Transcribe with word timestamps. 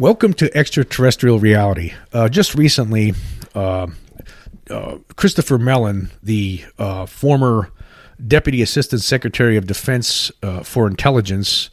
Welcome 0.00 0.32
to 0.34 0.56
Extraterrestrial 0.56 1.40
Reality. 1.40 1.92
Uh, 2.12 2.28
just 2.28 2.54
recently, 2.54 3.14
uh, 3.52 3.88
uh, 4.70 4.98
Christopher 5.16 5.58
Mellon, 5.58 6.12
the 6.22 6.62
uh, 6.78 7.04
former 7.06 7.72
Deputy 8.24 8.62
Assistant 8.62 9.02
Secretary 9.02 9.56
of 9.56 9.66
Defense 9.66 10.30
uh, 10.40 10.62
for 10.62 10.86
Intelligence, 10.86 11.70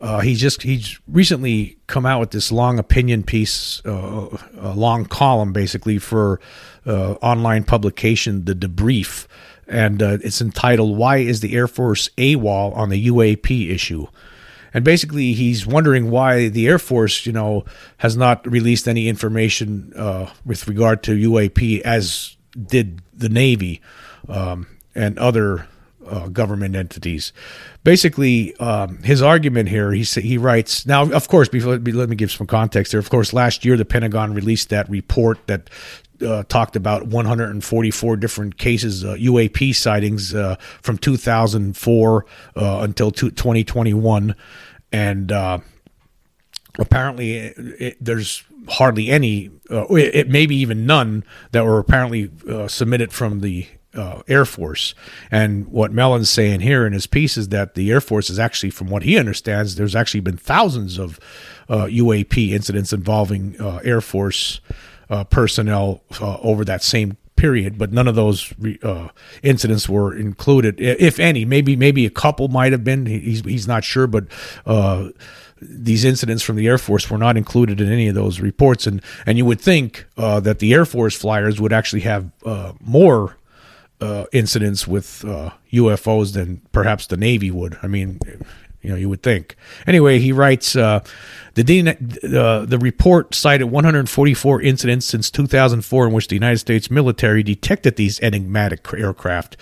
uh, 0.00 0.20
he 0.20 0.36
just 0.36 0.62
he's 0.62 0.98
recently 1.06 1.76
come 1.86 2.06
out 2.06 2.18
with 2.18 2.30
this 2.30 2.50
long 2.50 2.78
opinion 2.78 3.22
piece, 3.22 3.82
a 3.84 4.72
long 4.74 5.04
column 5.04 5.52
basically 5.52 5.98
for 5.98 6.40
online 6.86 7.62
publication, 7.62 8.46
The 8.46 8.54
Debrief, 8.54 9.26
and 9.68 10.00
it's 10.00 10.40
entitled 10.40 10.96
"Why 10.96 11.18
is 11.18 11.40
the 11.40 11.54
Air 11.54 11.68
Force 11.68 12.08
AWOL 12.16 12.74
on 12.74 12.88
the 12.88 13.08
UAP 13.08 13.68
issue?" 13.70 14.06
And 14.76 14.84
basically 14.84 15.32
he's 15.32 15.66
wondering 15.66 16.10
why 16.10 16.48
the 16.48 16.68
Air 16.68 16.78
Force, 16.78 17.24
you 17.24 17.32
know, 17.32 17.64
has 17.96 18.14
not 18.14 18.46
released 18.46 18.86
any 18.86 19.08
information 19.08 19.90
uh, 19.96 20.30
with 20.44 20.68
regard 20.68 21.02
to 21.04 21.12
UAP 21.12 21.80
as 21.80 22.36
did 22.66 23.00
the 23.14 23.30
Navy 23.30 23.80
um, 24.28 24.66
and 24.94 25.18
other 25.18 25.66
uh, 26.06 26.28
government 26.28 26.76
entities. 26.76 27.32
Basically, 27.84 28.54
um, 28.56 28.98
his 29.02 29.22
argument 29.22 29.70
here, 29.70 29.92
he 29.92 30.02
he 30.02 30.36
writes 30.36 30.84
now. 30.84 31.10
Of 31.10 31.28
course, 31.28 31.48
before, 31.48 31.78
let 31.78 32.10
me 32.10 32.16
give 32.16 32.30
some 32.30 32.46
context 32.46 32.92
there. 32.92 33.00
Of 33.00 33.08
course, 33.08 33.32
last 33.32 33.64
year 33.64 33.78
the 33.78 33.86
Pentagon 33.86 34.34
released 34.34 34.68
that 34.68 34.90
report 34.90 35.38
that 35.46 35.70
uh, 36.22 36.42
talked 36.44 36.76
about 36.76 37.06
144 37.06 38.16
different 38.16 38.56
cases, 38.56 39.04
uh, 39.04 39.14
UAP 39.14 39.74
sightings 39.74 40.34
uh, 40.34 40.56
from 40.82 40.98
2004 40.98 42.26
uh, 42.56 42.78
until 42.82 43.10
2021 43.10 44.34
and 44.92 45.32
uh, 45.32 45.58
apparently 46.78 47.36
it, 47.36 47.58
it, 47.58 47.96
there's 48.00 48.44
hardly 48.68 49.10
any, 49.10 49.50
uh, 49.70 49.86
it, 49.90 50.28
maybe 50.28 50.56
even 50.56 50.86
none 50.86 51.24
that 51.52 51.64
were 51.64 51.78
apparently 51.78 52.30
submitted 52.68 53.12
from 53.12 53.40
the 53.40 53.66
uh, 53.96 54.22
Air 54.28 54.44
Force. 54.44 54.94
And 55.30 55.66
what 55.68 55.92
Mellon's 55.92 56.30
saying 56.30 56.60
here 56.60 56.86
in 56.86 56.92
his 56.92 57.06
piece 57.06 57.36
is 57.36 57.48
that 57.48 57.74
the 57.74 57.90
Air 57.90 58.00
Force 58.00 58.30
is 58.30 58.38
actually, 58.38 58.70
from 58.70 58.88
what 58.88 59.02
he 59.02 59.18
understands, 59.18 59.76
there's 59.76 59.96
actually 59.96 60.20
been 60.20 60.36
thousands 60.36 60.98
of 60.98 61.18
UAP 61.68 62.50
uh, 62.50 62.54
incidents 62.54 62.92
involving 62.92 63.60
uh, 63.60 63.80
Air 63.82 64.00
Force 64.00 64.60
personnel 65.30 66.02
over 66.20 66.64
that 66.64 66.82
same 66.82 67.16
period, 67.36 67.78
but 67.78 67.92
none 67.92 68.08
of 68.08 68.14
those 68.14 68.52
uh, 68.82 69.08
incidents 69.42 69.88
were 69.88 70.16
included, 70.16 70.80
if 70.80 71.20
any. 71.20 71.44
Maybe 71.44 71.76
maybe 71.76 72.06
a 72.06 72.10
couple 72.10 72.48
might 72.48 72.72
have 72.72 72.82
been. 72.82 73.06
He's 73.06 73.40
he's 73.44 73.68
not 73.68 73.84
sure, 73.84 74.06
but. 74.06 74.24
Uh, 74.64 75.10
these 75.58 76.04
incidents 76.04 76.42
from 76.42 76.56
the 76.56 76.66
Air 76.66 76.76
Force 76.76 77.08
were 77.08 77.16
not 77.16 77.38
included 77.38 77.80
in 77.80 77.90
any 77.90 78.08
of 78.08 78.14
those 78.14 78.40
reports, 78.40 78.86
and 78.86 79.00
and 79.24 79.38
you 79.38 79.46
would 79.46 79.58
think 79.58 80.04
uh, 80.18 80.38
that 80.40 80.58
the 80.58 80.74
Air 80.74 80.84
Force 80.84 81.16
flyers 81.16 81.58
would 81.58 81.72
actually 81.72 82.02
have 82.02 82.30
uh, 82.44 82.74
more 82.78 83.38
uh, 83.98 84.26
incidents 84.32 84.86
with 84.86 85.24
UFOs 85.72 86.36
uh, 86.36 86.40
than 86.40 86.60
perhaps 86.72 87.06
the 87.06 87.16
Navy 87.16 87.50
would. 87.50 87.78
I 87.82 87.86
mean, 87.86 88.20
you 88.86 88.92
know, 88.92 88.98
you 88.98 89.08
would 89.08 89.22
think. 89.24 89.56
Anyway, 89.84 90.20
he 90.20 90.30
writes 90.30 90.76
uh, 90.76 91.00
the 91.54 91.62
uh, 92.38 92.64
the 92.64 92.78
report 92.78 93.34
cited 93.34 93.68
144 93.68 94.62
incidents 94.62 95.06
since 95.06 95.28
2004 95.28 96.06
in 96.06 96.12
which 96.12 96.28
the 96.28 96.36
United 96.36 96.58
States 96.58 96.88
military 96.88 97.42
detected 97.42 97.96
these 97.96 98.20
enigmatic 98.20 98.86
aircraft. 98.94 99.56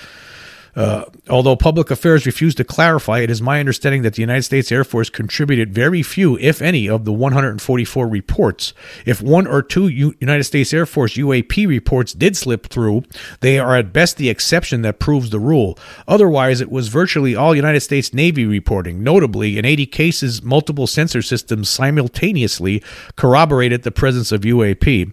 Uh, 0.76 1.04
although 1.30 1.54
public 1.54 1.90
affairs 1.90 2.26
refused 2.26 2.56
to 2.56 2.64
clarify, 2.64 3.20
it 3.20 3.30
is 3.30 3.40
my 3.40 3.60
understanding 3.60 4.02
that 4.02 4.14
the 4.14 4.22
United 4.22 4.42
States 4.42 4.72
Air 4.72 4.82
Force 4.84 5.08
contributed 5.08 5.72
very 5.72 6.02
few, 6.02 6.36
if 6.38 6.60
any, 6.60 6.88
of 6.88 7.04
the 7.04 7.12
144 7.12 8.08
reports. 8.08 8.74
If 9.06 9.22
one 9.22 9.46
or 9.46 9.62
two 9.62 9.86
U- 9.88 10.14
United 10.18 10.44
States 10.44 10.74
Air 10.74 10.86
Force 10.86 11.14
UAP 11.14 11.68
reports 11.68 12.12
did 12.12 12.36
slip 12.36 12.66
through, 12.66 13.04
they 13.40 13.58
are 13.58 13.76
at 13.76 13.92
best 13.92 14.16
the 14.16 14.28
exception 14.28 14.82
that 14.82 14.98
proves 14.98 15.30
the 15.30 15.38
rule. 15.38 15.78
Otherwise, 16.08 16.60
it 16.60 16.70
was 16.70 16.88
virtually 16.88 17.36
all 17.36 17.54
United 17.54 17.80
States 17.80 18.12
Navy 18.12 18.44
reporting. 18.44 19.02
Notably, 19.02 19.58
in 19.58 19.64
80 19.64 19.86
cases, 19.86 20.42
multiple 20.42 20.86
sensor 20.86 21.22
systems 21.22 21.68
simultaneously 21.68 22.82
corroborated 23.16 23.82
the 23.82 23.92
presence 23.92 24.32
of 24.32 24.42
UAP. 24.42 25.02
And 25.04 25.12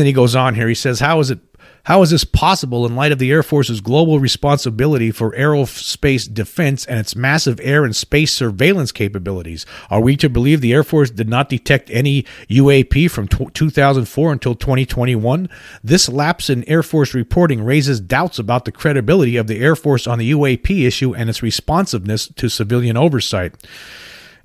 then 0.00 0.06
he 0.06 0.12
goes 0.12 0.34
on 0.34 0.54
here. 0.54 0.68
He 0.68 0.74
says, 0.74 1.00
How 1.00 1.20
is 1.20 1.30
it 1.30 1.40
how 1.86 2.02
is 2.02 2.10
this 2.10 2.24
possible 2.24 2.84
in 2.84 2.96
light 2.96 3.12
of 3.12 3.20
the 3.20 3.30
Air 3.30 3.44
Force's 3.44 3.80
global 3.80 4.18
responsibility 4.18 5.12
for 5.12 5.30
aerospace 5.32 6.32
defense 6.32 6.84
and 6.84 6.98
its 6.98 7.14
massive 7.14 7.60
air 7.62 7.84
and 7.84 7.94
space 7.94 8.32
surveillance 8.32 8.90
capabilities? 8.90 9.64
Are 9.88 10.00
we 10.00 10.16
to 10.16 10.28
believe 10.28 10.60
the 10.60 10.72
Air 10.72 10.82
Force 10.82 11.10
did 11.10 11.28
not 11.28 11.48
detect 11.48 11.88
any 11.90 12.24
UAP 12.50 13.08
from 13.08 13.28
t- 13.28 13.46
2004 13.54 14.32
until 14.32 14.56
2021? 14.56 15.48
This 15.84 16.08
lapse 16.08 16.50
in 16.50 16.68
Air 16.68 16.82
Force 16.82 17.14
reporting 17.14 17.62
raises 17.62 18.00
doubts 18.00 18.40
about 18.40 18.64
the 18.64 18.72
credibility 18.72 19.36
of 19.36 19.46
the 19.46 19.60
Air 19.60 19.76
Force 19.76 20.08
on 20.08 20.18
the 20.18 20.32
UAP 20.32 20.84
issue 20.84 21.14
and 21.14 21.30
its 21.30 21.40
responsiveness 21.40 22.26
to 22.26 22.48
civilian 22.48 22.96
oversight. 22.96 23.54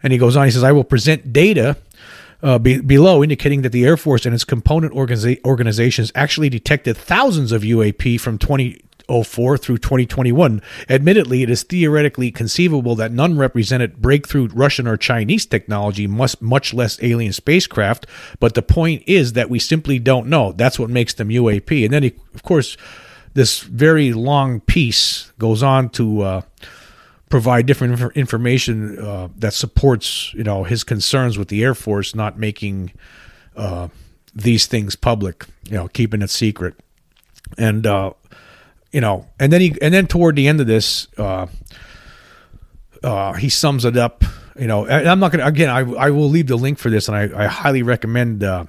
And 0.04 0.14
he 0.14 0.20
goes 0.20 0.38
on, 0.38 0.46
he 0.46 0.52
says, 0.52 0.64
I 0.64 0.74
will 0.74 0.84
present 0.84 1.34
data 1.34 1.78
uh, 2.44 2.60
be, 2.60 2.82
below, 2.82 3.24
indicating 3.24 3.62
that 3.62 3.72
the 3.72 3.86
Air 3.86 3.98
Force 3.98 4.26
and 4.26 4.34
its 4.34 4.44
component 4.44 4.94
organiza- 4.94 5.44
organizations 5.46 6.12
actually 6.16 6.50
detected 6.50 6.98
thousands 6.98 7.52
of 7.52 7.62
UAP 7.62 8.20
from 8.20 8.38
2004 8.38 9.58
through 9.58 9.78
2021. 9.78 10.62
Admittedly, 10.90 11.44
it 11.44 11.50
is 11.50 11.64
theoretically 11.64 12.32
conceivable 12.32 12.96
that 12.96 13.12
none 13.12 13.38
represented 13.38 14.02
breakthrough 14.02 14.48
Russian 14.48 14.88
or 14.88 14.98
Chinese 14.98 15.46
technology, 15.46 16.08
much, 16.08 16.40
much 16.42 16.74
less 16.74 17.02
alien 17.04 17.34
spacecraft. 17.34 18.08
But 18.40 18.56
the 18.56 18.62
point 18.62 19.04
is 19.06 19.34
that 19.34 19.50
we 19.50 19.60
simply 19.60 20.00
don't 20.00 20.28
know. 20.28 20.52
That's 20.52 20.80
what 20.80 20.90
makes 20.90 21.14
them 21.14 21.30
UAP. 21.30 21.86
And 21.86 21.94
then, 21.94 22.04
he, 22.04 22.14
of 22.34 22.44
course, 22.44 22.76
this 23.34 23.60
very 23.62 24.14
long 24.14 24.62
piece 24.62 25.32
goes 25.38 25.64
on 25.64 25.90
to. 25.90 26.22
Uh, 26.22 26.42
provide 27.32 27.66
different 27.66 28.00
inf- 28.00 28.16
information 28.16 29.00
uh, 29.00 29.30
that 29.38 29.54
supports 29.54 30.34
you 30.36 30.44
know 30.44 30.64
his 30.64 30.84
concerns 30.84 31.38
with 31.38 31.48
the 31.48 31.64
Air 31.64 31.74
Force 31.74 32.14
not 32.14 32.38
making 32.38 32.92
uh, 33.56 33.88
these 34.36 34.68
things 34.68 34.96
public, 34.96 35.46
you 35.66 35.74
know, 35.74 35.88
keeping 35.88 36.22
it 36.22 36.30
secret, 36.30 36.76
and 37.58 37.88
uh, 37.88 38.14
you 38.92 39.02
know, 39.02 39.28
and 39.40 39.52
then 39.52 39.62
he 39.62 39.76
and 39.82 39.94
then 39.94 40.06
toward 40.06 40.36
the 40.36 40.48
end 40.48 40.62
of 40.62 40.68
this, 40.68 41.08
uh, 41.18 41.48
uh, 43.04 43.34
he 43.34 43.50
sums 43.50 43.86
it 43.86 43.98
up. 43.98 44.24
You 44.60 44.68
know, 44.68 44.88
I'm 44.88 45.20
not 45.20 45.32
gonna 45.32 45.46
again. 45.46 45.70
I 45.70 45.80
I 45.80 46.10
will 46.12 46.30
leave 46.30 46.48
the 46.48 46.58
link 46.58 46.78
for 46.78 46.90
this, 46.90 47.08
and 47.08 47.18
I, 47.18 47.46
I 47.46 47.48
highly 47.48 47.84
recommend 47.84 48.44
uh, 48.44 48.66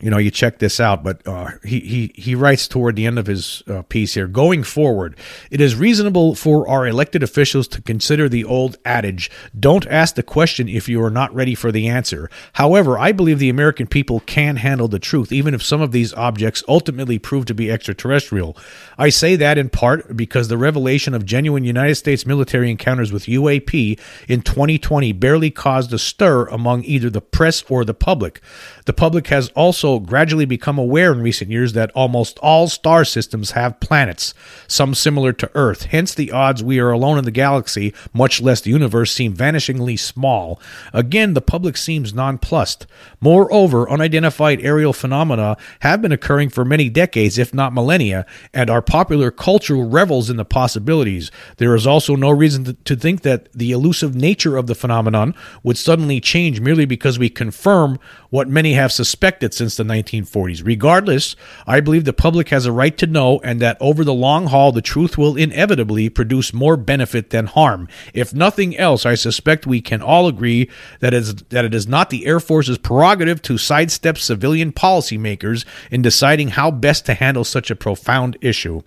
you 0.00 0.10
know, 0.10 0.18
you 0.18 0.30
check 0.30 0.58
this 0.58 0.80
out. 0.80 1.02
But 1.02 1.26
uh, 1.26 1.50
he 1.64 1.80
he 1.80 2.12
he 2.14 2.34
writes 2.34 2.66
toward 2.66 2.96
the 2.96 3.06
end 3.06 3.18
of 3.18 3.26
his 3.26 3.62
uh, 3.68 3.82
piece 3.82 4.14
here. 4.14 4.26
Going 4.26 4.62
forward, 4.62 5.16
it 5.50 5.60
is 5.60 5.74
reasonable 5.74 6.34
for 6.34 6.68
our 6.68 6.86
elected 6.86 7.22
officials 7.22 7.68
to 7.68 7.82
consider 7.82 8.28
the 8.28 8.44
old 8.44 8.78
adage: 8.84 9.30
"Don't 9.58 9.86
ask 9.86 10.14
the 10.14 10.22
question 10.22 10.68
if 10.68 10.88
you 10.88 11.02
are 11.02 11.10
not 11.10 11.34
ready 11.34 11.54
for 11.54 11.70
the 11.70 11.88
answer." 11.88 12.30
However, 12.54 12.98
I 12.98 13.12
believe 13.12 13.38
the 13.38 13.50
American 13.50 13.86
people 13.86 14.20
can 14.20 14.56
handle 14.56 14.88
the 14.88 14.98
truth, 14.98 15.32
even 15.32 15.54
if 15.54 15.62
some 15.62 15.80
of 15.80 15.92
these 15.92 16.14
objects 16.14 16.62
ultimately 16.68 17.18
prove 17.18 17.46
to 17.46 17.54
be 17.54 17.70
extraterrestrial. 17.70 18.56
I 18.98 19.08
say 19.08 19.36
that 19.36 19.58
in 19.58 19.68
part 19.68 20.16
because 20.16 20.48
the 20.48 20.58
revelation 20.58 21.14
of 21.14 21.24
genuine 21.24 21.64
United 21.64 21.96
States 21.96 22.26
military 22.26 22.70
encounters 22.70 23.12
with 23.12 23.24
UAP 23.24 23.98
in 24.28 24.42
2020 24.42 25.12
barely 25.12 25.50
caused 25.50 25.92
a 25.92 25.98
stir 25.98 26.46
among 26.46 26.84
either 26.84 27.10
the 27.10 27.20
press 27.20 27.62
or 27.68 27.84
the 27.84 27.94
public. 27.94 28.40
The 28.86 28.92
public 28.92 29.28
has 29.28 29.48
also 29.50 29.89
gradually 29.98 30.44
become 30.44 30.78
aware 30.78 31.12
in 31.12 31.22
recent 31.22 31.50
years 31.50 31.72
that 31.72 31.90
almost 31.92 32.38
all 32.38 32.68
star 32.68 33.04
systems 33.04 33.52
have 33.52 33.80
planets, 33.80 34.32
some 34.68 34.94
similar 34.94 35.32
to 35.32 35.50
Earth. 35.54 35.86
Hence, 35.86 36.14
the 36.14 36.30
odds 36.30 36.62
we 36.62 36.78
are 36.78 36.90
alone 36.90 37.18
in 37.18 37.24
the 37.24 37.30
galaxy, 37.30 37.92
much 38.12 38.40
less 38.40 38.60
the 38.60 38.70
universe, 38.70 39.12
seem 39.12 39.34
vanishingly 39.34 39.98
small. 39.98 40.60
Again, 40.92 41.34
the 41.34 41.40
public 41.40 41.76
seems 41.76 42.14
nonplussed. 42.14 42.86
Moreover, 43.20 43.90
unidentified 43.90 44.60
aerial 44.60 44.92
phenomena 44.92 45.56
have 45.80 46.00
been 46.00 46.12
occurring 46.12 46.50
for 46.50 46.64
many 46.64 46.88
decades, 46.88 47.38
if 47.38 47.52
not 47.52 47.72
millennia, 47.72 48.26
and 48.54 48.70
our 48.70 48.82
popular 48.82 49.30
culture 49.30 49.76
revels 49.76 50.30
in 50.30 50.36
the 50.36 50.44
possibilities. 50.44 51.30
There 51.56 51.74
is 51.74 51.86
also 51.86 52.14
no 52.14 52.30
reason 52.30 52.76
to, 52.84 52.96
think 53.00 53.22
that 53.22 53.50
the 53.52 53.72
elusive 53.72 54.14
nature 54.14 54.58
of 54.58 54.66
the 54.66 54.74
phenomenon 54.74 55.34
would 55.62 55.78
suddenly 55.78 56.20
change 56.20 56.60
merely 56.60 56.84
because 56.84 57.18
we 57.18 57.30
confirm 57.30 57.98
what 58.28 58.48
many 58.48 58.74
have 58.74 58.92
suspected 58.92 59.54
since 59.54 59.76
the 59.80 59.92
1940s. 59.94 60.64
Regardless, 60.64 61.36
I 61.66 61.80
believe 61.80 62.04
the 62.04 62.12
public 62.12 62.50
has 62.50 62.66
a 62.66 62.72
right 62.72 62.96
to 62.98 63.06
know 63.06 63.40
and 63.42 63.60
that 63.60 63.76
over 63.80 64.04
the 64.04 64.14
long 64.14 64.46
haul, 64.46 64.72
the 64.72 64.82
truth 64.82 65.16
will 65.16 65.36
inevitably 65.36 66.08
produce 66.08 66.52
more 66.52 66.76
benefit 66.76 67.30
than 67.30 67.46
harm. 67.46 67.88
If 68.14 68.34
nothing 68.34 68.76
else, 68.76 69.06
I 69.06 69.14
suspect 69.14 69.66
we 69.66 69.80
can 69.80 70.02
all 70.02 70.26
agree 70.26 70.68
that 71.00 71.14
is, 71.14 71.34
that 71.50 71.64
it 71.64 71.74
is 71.74 71.86
not 71.86 72.10
the 72.10 72.26
Air 72.26 72.40
Force's 72.40 72.78
prerogative 72.78 73.42
to 73.42 73.58
sidestep 73.58 74.18
civilian 74.18 74.72
policymakers 74.72 75.64
in 75.90 76.02
deciding 76.02 76.48
how 76.48 76.70
best 76.70 77.06
to 77.06 77.14
handle 77.14 77.44
such 77.44 77.70
a 77.70 77.76
profound 77.76 78.36
issue. 78.40 78.82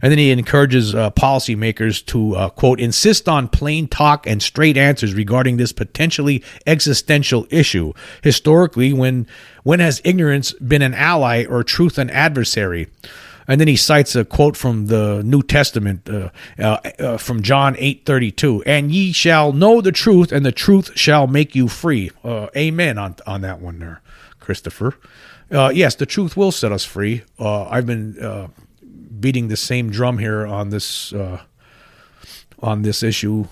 And 0.00 0.10
then 0.10 0.18
he 0.18 0.30
encourages 0.30 0.94
uh, 0.94 1.10
policymakers 1.10 2.04
to, 2.06 2.36
uh, 2.36 2.48
quote, 2.50 2.80
insist 2.80 3.28
on 3.28 3.48
plain 3.48 3.88
talk 3.88 4.26
and 4.26 4.42
straight 4.42 4.76
answers 4.76 5.14
regarding 5.14 5.56
this 5.56 5.72
potentially 5.72 6.42
existential 6.66 7.46
issue. 7.50 7.92
Historically, 8.22 8.92
when, 8.92 9.26
when 9.62 9.80
has 9.80 10.00
ignorance 10.04 10.52
been 10.54 10.82
an 10.82 10.94
ally 10.94 11.44
or 11.44 11.62
truth 11.62 11.98
an 11.98 12.10
adversary? 12.10 12.88
And 13.48 13.60
then 13.60 13.66
he 13.66 13.76
cites 13.76 14.14
a 14.14 14.24
quote 14.24 14.56
from 14.56 14.86
the 14.86 15.20
New 15.24 15.42
Testament 15.42 16.08
uh, 16.08 16.30
uh, 16.58 16.78
uh, 16.98 17.16
from 17.16 17.42
John 17.42 17.74
eight 17.78 18.06
thirty 18.06 18.30
two, 18.30 18.62
and 18.64 18.92
ye 18.92 19.12
shall 19.12 19.52
know 19.52 19.80
the 19.80 19.90
truth, 19.90 20.30
and 20.30 20.46
the 20.46 20.52
truth 20.52 20.92
shall 20.96 21.26
make 21.26 21.54
you 21.54 21.66
free. 21.66 22.10
Uh, 22.22 22.46
amen 22.56 22.98
on 22.98 23.16
on 23.26 23.40
that 23.40 23.60
one 23.60 23.80
there, 23.80 24.00
Christopher. 24.38 24.94
Uh, 25.50 25.72
yes, 25.74 25.96
the 25.96 26.06
truth 26.06 26.36
will 26.36 26.52
set 26.52 26.70
us 26.70 26.84
free. 26.84 27.22
Uh, 27.38 27.64
I've 27.64 27.84
been 27.84 28.50
beating 29.18 29.48
the 29.48 29.56
same 29.56 29.90
drum 29.90 30.18
here 30.18 30.46
on 30.46 30.70
this 30.70 31.12
on 31.12 32.82
this 32.82 33.02
issue 33.02 33.48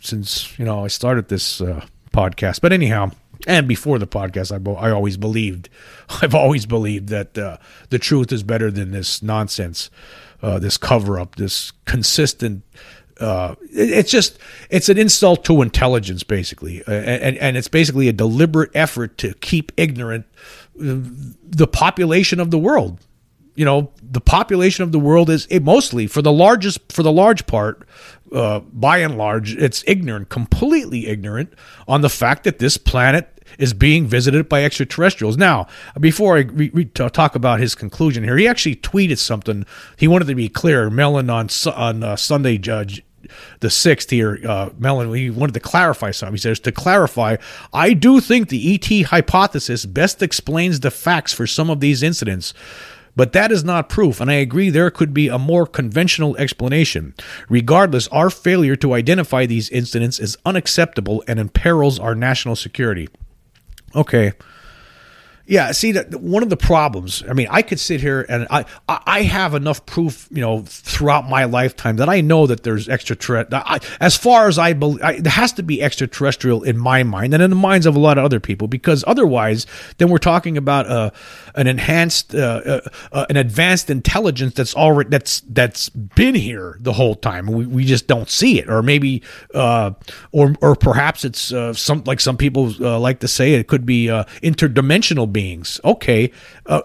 since 0.00 0.58
you 0.58 0.66
know 0.66 0.84
I 0.84 0.88
started 0.88 1.28
this 1.28 1.62
podcast. 2.12 2.60
But 2.60 2.72
anyhow, 2.74 3.10
and 3.46 3.68
before 3.68 3.98
the 3.98 4.06
podcast, 4.06 4.52
I, 4.52 4.86
I 4.86 4.90
always 4.90 5.16
believed, 5.16 5.68
I've 6.22 6.34
always 6.34 6.66
believed 6.66 7.08
that 7.08 7.36
uh, 7.36 7.58
the 7.90 7.98
truth 7.98 8.32
is 8.32 8.42
better 8.42 8.70
than 8.70 8.90
this 8.90 9.22
nonsense, 9.22 9.90
uh, 10.42 10.58
this 10.58 10.76
cover 10.76 11.18
up, 11.18 11.36
this 11.36 11.72
consistent. 11.84 12.62
Uh, 13.20 13.54
it, 13.72 13.90
it's 13.90 14.10
just 14.10 14.38
it's 14.70 14.88
an 14.88 14.98
insult 14.98 15.44
to 15.44 15.62
intelligence, 15.62 16.22
basically, 16.22 16.82
and 16.86 17.36
and 17.36 17.56
it's 17.56 17.68
basically 17.68 18.08
a 18.08 18.12
deliberate 18.12 18.70
effort 18.74 19.18
to 19.18 19.34
keep 19.34 19.70
ignorant 19.76 20.26
uh, 20.80 20.96
the 21.44 21.68
population 21.70 22.40
of 22.40 22.50
the 22.50 22.58
world. 22.58 22.98
You 23.54 23.66
know, 23.66 23.92
the 24.02 24.20
population 24.20 24.82
of 24.82 24.92
the 24.92 24.98
world 24.98 25.28
is 25.28 25.46
mostly 25.60 26.06
for 26.06 26.22
the 26.22 26.32
largest 26.32 26.80
for 26.90 27.02
the 27.02 27.12
large 27.12 27.46
part 27.46 27.86
uh, 28.32 28.60
by 28.60 28.98
and 28.98 29.18
large, 29.18 29.54
it's 29.56 29.84
ignorant, 29.86 30.28
completely 30.28 31.06
ignorant 31.06 31.52
on 31.86 32.00
the 32.00 32.08
fact 32.08 32.44
that 32.44 32.58
this 32.58 32.76
planet 32.76 33.28
is 33.58 33.74
being 33.74 34.06
visited 34.06 34.48
by 34.48 34.64
extraterrestrials. 34.64 35.36
Now, 35.36 35.66
before 36.00 36.36
I 36.38 36.40
re- 36.40 36.70
re- 36.72 36.84
talk 36.84 37.34
about 37.34 37.60
his 37.60 37.74
conclusion 37.74 38.24
here, 38.24 38.36
he 38.36 38.48
actually 38.48 38.76
tweeted 38.76 39.18
something. 39.18 39.66
He 39.96 40.08
wanted 40.08 40.28
to 40.28 40.34
be 40.34 40.48
clear. 40.48 40.88
Mellon 40.90 41.28
on 41.28 41.48
on 41.74 42.02
uh, 42.02 42.16
Sunday, 42.16 42.58
Judge 42.58 43.02
the 43.60 43.70
sixth 43.70 44.10
here, 44.10 44.38
uh, 44.46 44.70
Mellon, 44.78 45.12
he 45.14 45.30
wanted 45.30 45.54
to 45.54 45.60
clarify 45.60 46.10
something. 46.10 46.34
He 46.34 46.40
says, 46.40 46.60
to 46.60 46.72
clarify, 46.72 47.36
I 47.72 47.92
do 47.92 48.20
think 48.20 48.48
the 48.48 48.74
ET 48.74 49.06
hypothesis 49.06 49.86
best 49.86 50.22
explains 50.22 50.80
the 50.80 50.90
facts 50.90 51.32
for 51.32 51.46
some 51.46 51.70
of 51.70 51.80
these 51.80 52.02
incidents. 52.02 52.54
But 53.14 53.32
that 53.32 53.52
is 53.52 53.62
not 53.62 53.88
proof, 53.88 54.20
and 54.20 54.30
I 54.30 54.34
agree 54.34 54.70
there 54.70 54.90
could 54.90 55.12
be 55.12 55.28
a 55.28 55.38
more 55.38 55.66
conventional 55.66 56.36
explanation. 56.38 57.14
Regardless, 57.48 58.08
our 58.08 58.30
failure 58.30 58.76
to 58.76 58.94
identify 58.94 59.44
these 59.44 59.68
incidents 59.70 60.18
is 60.18 60.38
unacceptable 60.46 61.22
and 61.28 61.38
imperils 61.38 61.98
our 61.98 62.14
national 62.14 62.56
security. 62.56 63.08
Okay. 63.94 64.32
Yeah, 65.52 65.70
see 65.72 65.92
that 65.92 66.14
one 66.14 66.42
of 66.42 66.48
the 66.48 66.56
problems. 66.56 67.22
I 67.28 67.34
mean, 67.34 67.46
I 67.50 67.60
could 67.60 67.78
sit 67.78 68.00
here 68.00 68.24
and 68.26 68.46
I 68.48 68.64
I 68.88 69.20
have 69.20 69.52
enough 69.54 69.84
proof, 69.84 70.26
you 70.30 70.40
know, 70.40 70.62
throughout 70.66 71.28
my 71.28 71.44
lifetime 71.44 71.96
that 71.96 72.08
I 72.08 72.22
know 72.22 72.46
that 72.46 72.62
there's 72.62 72.88
extraterrestrial. 72.88 73.62
As 74.00 74.16
far 74.16 74.48
as 74.48 74.58
I 74.58 74.72
believe, 74.72 75.00
there 75.22 75.30
has 75.30 75.52
to 75.52 75.62
be 75.62 75.82
extraterrestrial 75.82 76.62
in 76.62 76.78
my 76.78 77.02
mind 77.02 77.34
and 77.34 77.42
in 77.42 77.50
the 77.50 77.56
minds 77.56 77.84
of 77.84 77.94
a 77.94 77.98
lot 77.98 78.16
of 78.16 78.24
other 78.24 78.40
people, 78.40 78.66
because 78.66 79.04
otherwise, 79.06 79.66
then 79.98 80.08
we're 80.08 80.16
talking 80.16 80.56
about 80.56 80.86
uh, 80.86 81.10
an 81.54 81.66
enhanced, 81.66 82.34
uh, 82.34 82.62
uh, 82.64 82.80
uh, 83.12 83.26
an 83.28 83.36
advanced 83.36 83.90
intelligence 83.90 84.54
that's 84.54 84.74
already 84.74 85.10
that's 85.10 85.42
that's 85.50 85.90
been 85.90 86.34
here 86.34 86.78
the 86.80 86.94
whole 86.94 87.14
time. 87.14 87.44
We 87.46 87.66
we 87.66 87.84
just 87.84 88.06
don't 88.06 88.30
see 88.30 88.58
it, 88.58 88.70
or 88.70 88.82
maybe, 88.82 89.22
uh, 89.52 89.90
or 90.30 90.54
or 90.62 90.76
perhaps 90.76 91.26
it's 91.26 91.52
some 91.78 92.04
like 92.06 92.20
some 92.20 92.38
people 92.38 92.70
like 92.78 93.20
to 93.20 93.28
say 93.28 93.52
it 93.52 93.66
could 93.66 93.84
be 93.84 94.06
interdimensional 94.42 95.30
beings. 95.42 95.80
Okay, 95.84 96.30
uh, 96.66 96.82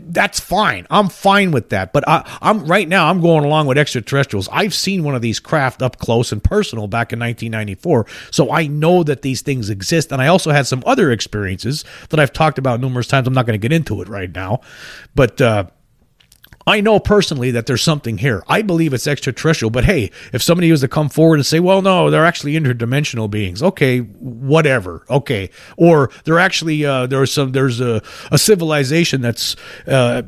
that's 0.00 0.38
fine. 0.38 0.86
I'm 0.90 1.08
fine 1.08 1.50
with 1.50 1.70
that. 1.70 1.92
But 1.92 2.08
I, 2.08 2.38
am 2.40 2.64
right 2.66 2.88
now. 2.88 3.10
I'm 3.10 3.20
going 3.20 3.44
along 3.44 3.66
with 3.66 3.76
extraterrestrials. 3.78 4.48
I've 4.52 4.74
seen 4.74 5.02
one 5.02 5.16
of 5.16 5.22
these 5.22 5.40
craft 5.40 5.82
up 5.82 5.98
close 5.98 6.30
and 6.30 6.42
personal 6.42 6.86
back 6.86 7.12
in 7.12 7.18
1994, 7.18 8.06
so 8.30 8.52
I 8.52 8.68
know 8.68 9.02
that 9.02 9.22
these 9.22 9.42
things 9.42 9.70
exist. 9.70 10.12
And 10.12 10.22
I 10.22 10.28
also 10.28 10.52
had 10.52 10.66
some 10.68 10.84
other 10.86 11.10
experiences 11.10 11.84
that 12.10 12.20
I've 12.20 12.32
talked 12.32 12.58
about 12.58 12.80
numerous 12.80 13.08
times. 13.08 13.26
I'm 13.26 13.34
not 13.34 13.46
going 13.46 13.60
to 13.60 13.68
get 13.68 13.72
into 13.72 14.02
it 14.02 14.08
right 14.08 14.32
now, 14.32 14.60
but. 15.14 15.40
Uh, 15.40 15.64
I 16.70 16.80
know 16.80 17.00
personally 17.00 17.50
that 17.50 17.66
there's 17.66 17.82
something 17.82 18.18
here. 18.18 18.44
I 18.46 18.62
believe 18.62 18.94
it's 18.94 19.08
extraterrestrial, 19.08 19.70
but 19.70 19.84
hey, 19.84 20.12
if 20.32 20.40
somebody 20.40 20.70
was 20.70 20.82
to 20.82 20.88
come 20.88 21.08
forward 21.08 21.40
and 21.40 21.44
say, 21.44 21.58
well, 21.58 21.82
no, 21.82 22.10
they're 22.10 22.24
actually 22.24 22.52
interdimensional 22.52 23.28
beings, 23.28 23.60
okay, 23.60 23.98
whatever, 23.98 25.04
okay. 25.10 25.50
Or 25.76 26.10
they're 26.22 26.38
actually, 26.38 26.84
uh, 26.84 27.08
there's 27.08 27.32
some, 27.32 27.50
there's 27.50 27.80
a, 27.80 28.00
a 28.30 28.38
civilization 28.38 29.20
that's, 29.20 29.56
uh, 29.88 30.22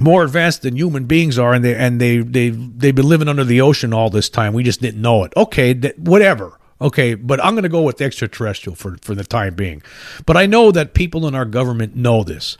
more 0.00 0.24
advanced 0.24 0.62
than 0.62 0.76
human 0.76 1.04
beings 1.04 1.38
are, 1.38 1.54
and 1.54 1.64
they 1.64 1.74
and 1.74 1.98
they 1.98 2.18
they 2.18 2.50
they've 2.50 2.94
been 2.94 3.08
living 3.08 3.28
under 3.28 3.44
the 3.44 3.62
ocean 3.62 3.94
all 3.94 4.10
this 4.10 4.28
time. 4.28 4.52
We 4.52 4.62
just 4.62 4.82
didn't 4.82 5.00
know 5.00 5.24
it. 5.24 5.32
Okay, 5.34 5.72
th- 5.72 5.96
whatever. 5.96 6.58
Okay, 6.80 7.14
but 7.14 7.42
I'm 7.42 7.54
going 7.54 7.62
to 7.62 7.68
go 7.68 7.82
with 7.82 8.00
extraterrestrial 8.00 8.76
for 8.76 8.96
for 9.00 9.14
the 9.14 9.24
time 9.24 9.54
being. 9.54 9.82
But 10.26 10.36
I 10.36 10.46
know 10.46 10.70
that 10.72 10.94
people 10.94 11.26
in 11.26 11.34
our 11.34 11.46
government 11.46 11.96
know 11.96 12.22
this. 12.22 12.58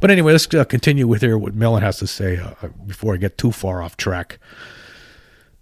But 0.00 0.10
anyway, 0.10 0.32
let's 0.32 0.52
uh, 0.52 0.64
continue 0.64 1.06
with 1.06 1.22
here 1.22 1.38
what 1.38 1.54
Mellon 1.54 1.82
has 1.82 1.98
to 1.98 2.08
say 2.08 2.36
uh, 2.36 2.54
uh, 2.60 2.68
before 2.86 3.14
I 3.14 3.18
get 3.18 3.38
too 3.38 3.52
far 3.52 3.80
off 3.80 3.96
track. 3.96 4.40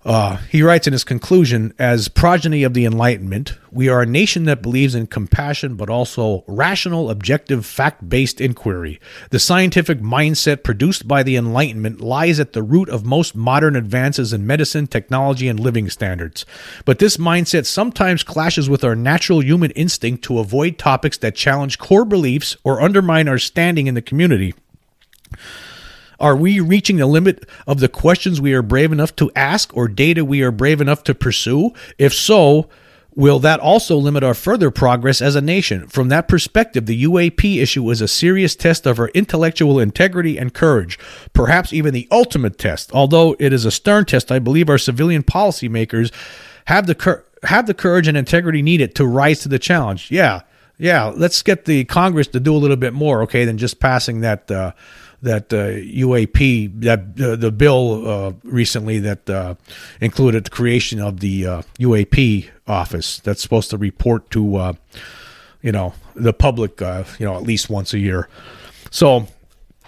Uh, 0.03 0.39
he 0.49 0.63
writes 0.63 0.87
in 0.87 0.95
his 0.95 1.05
conclusion 1.05 1.75
As 1.79 2.09
progeny 2.09 2.63
of 2.63 2.73
the 2.73 2.87
Enlightenment, 2.87 3.59
we 3.71 3.91
are 3.91 4.01
a 4.01 4.07
nation 4.07 4.45
that 4.45 4.63
believes 4.63 4.95
in 4.95 5.07
compassion 5.07 5.77
but 5.77 5.91
also 5.91 6.43
rational, 6.47 7.11
objective, 7.11 7.67
fact 7.67 8.09
based 8.09 8.41
inquiry. 8.41 8.99
The 9.29 9.39
scientific 9.39 10.01
mindset 10.01 10.63
produced 10.65 11.07
by 11.07 11.23
the 11.23 11.37
Enlightenment 11.37 12.01
lies 12.01 12.41
at 12.41 12.55
the 12.55 12.63
root 12.63 12.89
of 12.89 13.05
most 13.05 13.37
modern 13.37 13.77
advances 13.77 14.33
in 14.33 14.47
medicine, 14.47 14.87
technology, 14.87 15.49
and 15.49 15.61
living 15.61 15.91
standards. 15.91 16.47
But 16.87 16.99
this 16.99 17.19
mindset 17.19 17.67
sometimes 17.67 18.23
clashes 18.23 18.71
with 18.71 18.83
our 18.83 18.97
natural 18.97 19.43
human 19.43 19.71
instinct 19.73 20.25
to 20.25 20.39
avoid 20.39 20.79
topics 20.79 21.19
that 21.19 21.35
challenge 21.35 21.79
core 21.79 22.07
beliefs 22.07 22.57
or 22.65 22.81
undermine 22.81 23.29
our 23.29 23.39
standing 23.39 23.87
in 23.87 23.95
the 23.95 24.03
community. 24.03 24.55
Are 26.21 26.37
we 26.37 26.61
reaching 26.61 26.97
the 26.97 27.07
limit 27.07 27.49
of 27.67 27.81
the 27.81 27.89
questions 27.89 28.41
we 28.41 28.53
are 28.53 28.63
brave 28.63 28.93
enough 28.93 29.17
to 29.17 29.31
ask 29.35 29.75
or 29.77 29.89
data 29.89 30.25
we 30.25 30.43
are 30.43 30.51
brave 30.51 30.81
enough 30.81 31.03
to 31.05 31.15
pursue? 31.15 31.73
If 31.99 32.13
so, 32.13 32.69
will 33.15 33.39
that 33.41 33.61
also 33.61 33.97
limit 33.97 34.23
our 34.23 34.35
further 34.35 34.71
progress 34.71 35.21
as 35.23 35.35
a 35.35 35.41
nation? 35.41 35.87
From 35.89 36.09
that 36.09 36.29
perspective, 36.29 36.87
the 36.87 37.05
UAP 37.05 37.61
issue 37.61 37.89
is 37.91 38.01
a 38.01 38.09
serious 38.09 38.55
test 38.55 38.87
of 38.87 38.99
our 38.99 39.09
intellectual 39.09 39.81
integrity 39.81 40.39
and 40.39 40.55
courage, 40.55 40.99
perhaps 41.33 41.73
even 41.73 41.95
the 41.95 42.09
ultimate 42.11 42.59
test. 42.59 42.93
Although 42.93 43.35
it 43.39 43.53
is 43.53 43.65
a 43.65 43.71
stern 43.71 44.05
test, 44.05 44.31
I 44.31 44.39
believe 44.39 44.69
our 44.69 44.79
civilian 44.79 45.23
policymakers 45.23 46.13
have 46.67 46.87
the 46.87 47.25
have 47.45 47.67
the 47.67 47.75
courage 47.75 48.07
and 48.07 48.19
integrity 48.19 48.61
needed 48.61 48.95
to 48.95 49.07
rise 49.07 49.41
to 49.41 49.49
the 49.49 49.59
challenge. 49.59 50.11
Yeah, 50.11 50.43
yeah. 50.81 51.13
Let's 51.15 51.43
get 51.43 51.65
the 51.67 51.85
Congress 51.85 52.27
to 52.29 52.41
do 52.41 52.55
a 52.55 52.59
little 52.59 52.77
bit 52.77 52.93
more, 52.93 53.23
okay, 53.23 53.45
than 53.45 53.59
just 53.59 53.81
passing 53.81 54.21
that. 54.21 54.51
Uh, 54.51 54.73
that 55.23 55.53
uh, 55.53 55.67
UAP 55.67 56.81
that 56.81 57.01
uh, 57.21 57.37
the 57.37 57.51
bill 57.51 58.09
uh, 58.09 58.33
recently 58.43 58.99
that 59.01 59.29
uh, 59.29 59.55
included 60.01 60.45
the 60.45 60.51
creation 60.51 61.01
of 61.01 61.21
the 61.21 61.43
UAP 61.79 62.49
uh, 62.49 62.51
office 62.67 63.19
that's 63.21 63.43
supposed 63.43 63.71
to 63.71 63.77
report 63.77 64.31
to 64.31 64.57
uh, 64.57 64.73
you 65.61 65.73
know 65.73 65.93
the 66.15 66.33
public 66.33 66.81
you 66.81 67.27
know 67.27 67.37
at 67.37 67.43
least 67.43 67.69
once 67.69 67.93
a 67.93 67.99
year. 67.99 68.29
So 68.91 69.27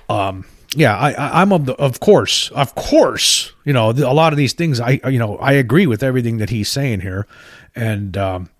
um, 0.08 0.44
yeah, 0.74 0.96
I, 0.96 1.42
am 1.42 1.52
of 1.52 1.66
the, 1.66 1.74
of 1.74 2.00
course, 2.00 2.50
of 2.50 2.74
course, 2.74 3.52
you 3.64 3.72
know, 3.72 3.90
a 3.90 4.14
lot 4.14 4.32
of 4.32 4.36
these 4.38 4.54
things. 4.54 4.80
I, 4.80 5.00
you 5.06 5.18
know, 5.18 5.36
I 5.36 5.52
agree 5.52 5.86
with 5.86 6.02
everything 6.02 6.38
that 6.38 6.48
he's 6.48 6.68
saying 6.68 7.00
here, 7.00 7.26
and 7.74 8.16
um, 8.16 8.50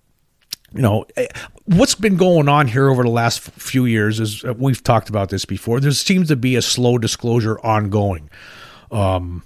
you 0.75 0.83
know, 0.83 1.05
eh, 1.17 1.27
what's 1.65 1.95
been 1.95 2.17
going 2.17 2.49
on 2.49 2.69
here 2.69 2.89
over 2.89 3.03
the 3.03 3.11
last 3.11 3.41
few 3.41 3.85
years 3.85 4.21
is 4.21 4.45
uh, 4.45 4.55
we've 4.55 4.83
talked 4.83 5.09
about 5.09 5.29
this 5.29 5.45
before. 5.45 5.81
There 5.81 5.91
seems 5.93 6.29
to 6.29 6.37
be 6.37 6.57
a 6.57 6.63
slow 6.63 6.99
disclosure 6.99 7.59
ongoing. 7.61 8.31
Um, 8.91 9.43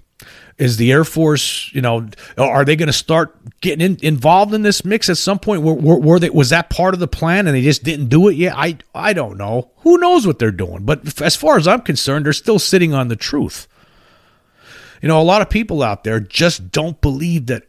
is 0.58 0.78
the 0.78 0.90
Air 0.90 1.04
Force, 1.04 1.70
you 1.74 1.82
know, 1.82 2.08
are 2.38 2.64
they 2.64 2.76
going 2.76 2.86
to 2.86 2.92
start 2.92 3.36
getting 3.60 3.84
in, 3.84 3.98
involved 4.02 4.54
in 4.54 4.62
this 4.62 4.84
mix 4.84 5.10
at 5.10 5.18
some 5.18 5.38
point? 5.38 5.62
Were, 5.62 5.74
were, 5.74 5.98
were, 5.98 6.18
they, 6.18 6.30
was 6.30 6.50
that 6.50 6.70
part 6.70 6.94
of 6.94 7.00
the 7.00 7.06
plan 7.06 7.46
and 7.46 7.54
they 7.54 7.60
just 7.62 7.84
didn't 7.84 8.08
do 8.08 8.28
it 8.28 8.36
yet? 8.36 8.54
I, 8.56 8.78
I 8.94 9.12
don't 9.12 9.36
know. 9.36 9.70
Who 9.78 9.98
knows 9.98 10.26
what 10.26 10.38
they're 10.38 10.50
doing? 10.50 10.84
But 10.84 11.20
as 11.20 11.36
far 11.36 11.58
as 11.58 11.68
I'm 11.68 11.82
concerned, 11.82 12.24
they're 12.24 12.32
still 12.32 12.58
sitting 12.58 12.94
on 12.94 13.08
the 13.08 13.16
truth. 13.16 13.68
You 15.02 15.08
know, 15.08 15.20
a 15.20 15.22
lot 15.22 15.42
of 15.42 15.50
people 15.50 15.82
out 15.82 16.04
there 16.04 16.20
just 16.20 16.72
don't 16.72 17.00
believe 17.02 17.46
that 17.46 17.65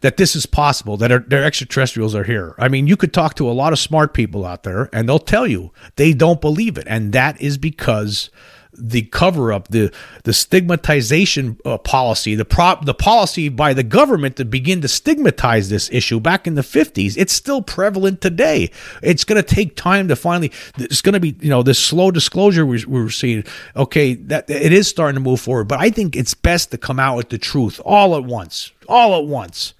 that 0.00 0.16
this 0.16 0.36
is 0.36 0.46
possible, 0.46 0.96
that 0.96 1.12
are, 1.12 1.20
their 1.20 1.44
extraterrestrials 1.44 2.14
are 2.14 2.24
here. 2.24 2.54
I 2.58 2.68
mean, 2.68 2.86
you 2.86 2.96
could 2.96 3.12
talk 3.12 3.34
to 3.36 3.50
a 3.50 3.52
lot 3.52 3.72
of 3.72 3.78
smart 3.78 4.14
people 4.14 4.44
out 4.44 4.62
there, 4.62 4.88
and 4.92 5.08
they'll 5.08 5.18
tell 5.18 5.46
you 5.46 5.72
they 5.96 6.12
don't 6.12 6.40
believe 6.40 6.78
it, 6.78 6.86
and 6.88 7.12
that 7.12 7.40
is 7.40 7.58
because 7.58 8.30
the 8.74 9.02
cover 9.02 9.52
up, 9.52 9.68
the 9.68 9.92
the 10.24 10.32
stigmatization 10.32 11.58
uh, 11.64 11.78
policy, 11.78 12.34
the 12.34 12.44
prop 12.44 12.84
the 12.84 12.94
policy 12.94 13.48
by 13.48 13.74
the 13.74 13.82
government 13.82 14.36
to 14.36 14.44
begin 14.44 14.80
to 14.80 14.88
stigmatize 14.88 15.68
this 15.68 15.90
issue 15.92 16.20
back 16.20 16.46
in 16.46 16.54
the 16.54 16.62
50s. 16.62 17.16
It's 17.16 17.32
still 17.32 17.62
prevalent 17.62 18.20
today. 18.20 18.70
It's 19.02 19.24
going 19.24 19.42
to 19.42 19.54
take 19.54 19.76
time 19.76 20.08
to 20.08 20.16
finally 20.16 20.52
it's 20.78 21.02
going 21.02 21.14
to 21.14 21.20
be, 21.20 21.36
you 21.40 21.50
know, 21.50 21.62
this 21.62 21.78
slow 21.78 22.10
disclosure 22.10 22.64
we're, 22.64 22.86
we're 22.86 23.10
seeing. 23.10 23.44
Okay, 23.76 24.14
that 24.14 24.48
it 24.48 24.72
is 24.72 24.88
starting 24.88 25.14
to 25.14 25.20
move 25.20 25.40
forward, 25.40 25.68
but 25.68 25.80
I 25.80 25.90
think 25.90 26.16
it's 26.16 26.34
best 26.34 26.70
to 26.70 26.78
come 26.78 26.98
out 26.98 27.16
with 27.16 27.28
the 27.28 27.38
truth 27.38 27.80
all 27.84 28.16
at 28.16 28.24
once. 28.24 28.72
All 28.88 29.18
at 29.18 29.26
once. 29.26 29.74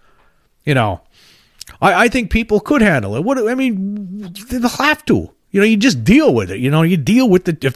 You 0.65 0.75
know, 0.75 1.01
I, 1.81 2.05
I 2.05 2.09
think 2.09 2.31
people 2.31 2.61
could 2.61 2.83
handle 2.83 3.17
it. 3.17 3.25
What 3.25 3.39
I 3.39 3.55
mean, 3.55 4.33
they'll 4.49 4.69
have 4.69 5.05
to. 5.07 5.33
You 5.53 5.61
know, 5.61 5.67
you 5.67 5.77
just 5.77 6.03
deal 6.03 6.35
with 6.35 6.51
it. 6.51 6.59
You 6.59 6.71
know, 6.71 6.83
you 6.83 6.97
deal 6.97 7.29
with 7.29 7.49
it. 7.49 7.65
If 7.65 7.75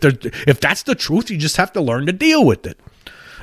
if 0.48 0.60
that's 0.60 0.82
the 0.82 0.94
truth, 0.94 1.30
you 1.30 1.36
just 1.36 1.56
have 1.58 1.72
to 1.74 1.80
learn 1.80 2.06
to 2.06 2.12
deal 2.12 2.44
with 2.44 2.66
it. 2.66 2.80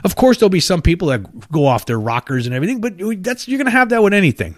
Of 0.03 0.15
course, 0.15 0.39
there'll 0.39 0.49
be 0.49 0.59
some 0.59 0.81
people 0.81 1.07
that 1.09 1.49
go 1.49 1.65
off 1.65 1.85
their 1.85 1.99
rockers 1.99 2.45
and 2.45 2.53
everything, 2.53 2.81
but 2.81 2.95
that's 3.23 3.47
you're 3.47 3.57
going 3.57 3.65
to 3.65 3.71
have 3.71 3.89
that 3.89 4.03
with 4.03 4.13
anything. 4.13 4.55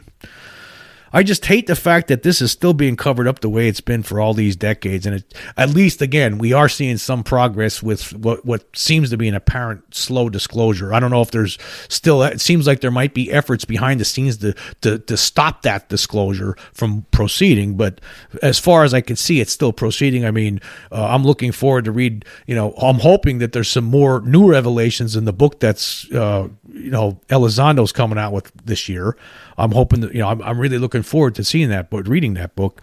I 1.15 1.23
just 1.23 1.45
hate 1.45 1.67
the 1.67 1.77
fact 1.77 2.09
that 2.09 2.23
this 2.23 2.41
is 2.41 2.51
still 2.51 2.73
being 2.73 2.97
covered 2.97 3.25
up 3.25 3.39
the 3.39 3.47
way 3.47 3.69
it's 3.69 3.79
been 3.79 4.03
for 4.03 4.19
all 4.19 4.33
these 4.33 4.57
decades. 4.57 5.05
And 5.05 5.15
it, 5.15 5.33
at 5.55 5.69
least, 5.69 6.01
again, 6.01 6.37
we 6.37 6.51
are 6.51 6.67
seeing 6.67 6.97
some 6.97 7.23
progress 7.23 7.81
with 7.81 8.11
what, 8.13 8.45
what 8.45 8.65
seems 8.75 9.11
to 9.11 9.17
be 9.17 9.29
an 9.29 9.33
apparent 9.33 9.95
slow 9.95 10.29
disclosure. 10.29 10.93
I 10.93 10.99
don't 10.99 11.11
know 11.11 11.21
if 11.21 11.31
there's 11.31 11.57
still, 11.87 12.21
it 12.21 12.41
seems 12.41 12.67
like 12.67 12.81
there 12.81 12.91
might 12.91 13.13
be 13.13 13.31
efforts 13.31 13.63
behind 13.63 14.01
the 14.01 14.05
scenes 14.05 14.35
to, 14.39 14.53
to, 14.81 14.99
to 14.99 15.15
stop 15.15 15.61
that 15.61 15.87
disclosure 15.87 16.57
from 16.73 17.05
proceeding. 17.11 17.77
But 17.77 18.01
as 18.43 18.59
far 18.59 18.83
as 18.83 18.93
I 18.93 18.99
can 18.99 19.15
see, 19.15 19.39
it's 19.39 19.53
still 19.53 19.71
proceeding. 19.71 20.25
I 20.25 20.31
mean, 20.31 20.59
uh, 20.91 21.07
I'm 21.07 21.23
looking 21.23 21.53
forward 21.53 21.85
to 21.85 21.93
read, 21.93 22.25
you 22.45 22.55
know, 22.55 22.73
I'm 22.73 22.99
hoping 22.99 23.37
that 23.37 23.53
there's 23.53 23.69
some 23.69 23.85
more 23.85 24.19
new 24.19 24.51
revelations 24.51 25.15
in 25.15 25.23
the 25.23 25.31
book 25.31 25.61
that's, 25.61 26.11
uh, 26.11 26.49
you 26.73 26.91
know, 26.91 27.21
Elizondo's 27.29 27.93
coming 27.93 28.17
out 28.17 28.33
with 28.33 28.51
this 28.65 28.89
year. 28.89 29.15
I'm 29.57 29.71
hoping 29.71 30.01
that, 30.01 30.13
you 30.13 30.19
know, 30.19 30.27
I'm, 30.27 30.41
I'm 30.41 30.59
really 30.59 30.77
looking 30.77 31.04
forward 31.05 31.35
to 31.35 31.43
seeing 31.43 31.69
that 31.69 31.89
book, 31.89 32.07
reading 32.07 32.33
that 32.35 32.55
book. 32.55 32.81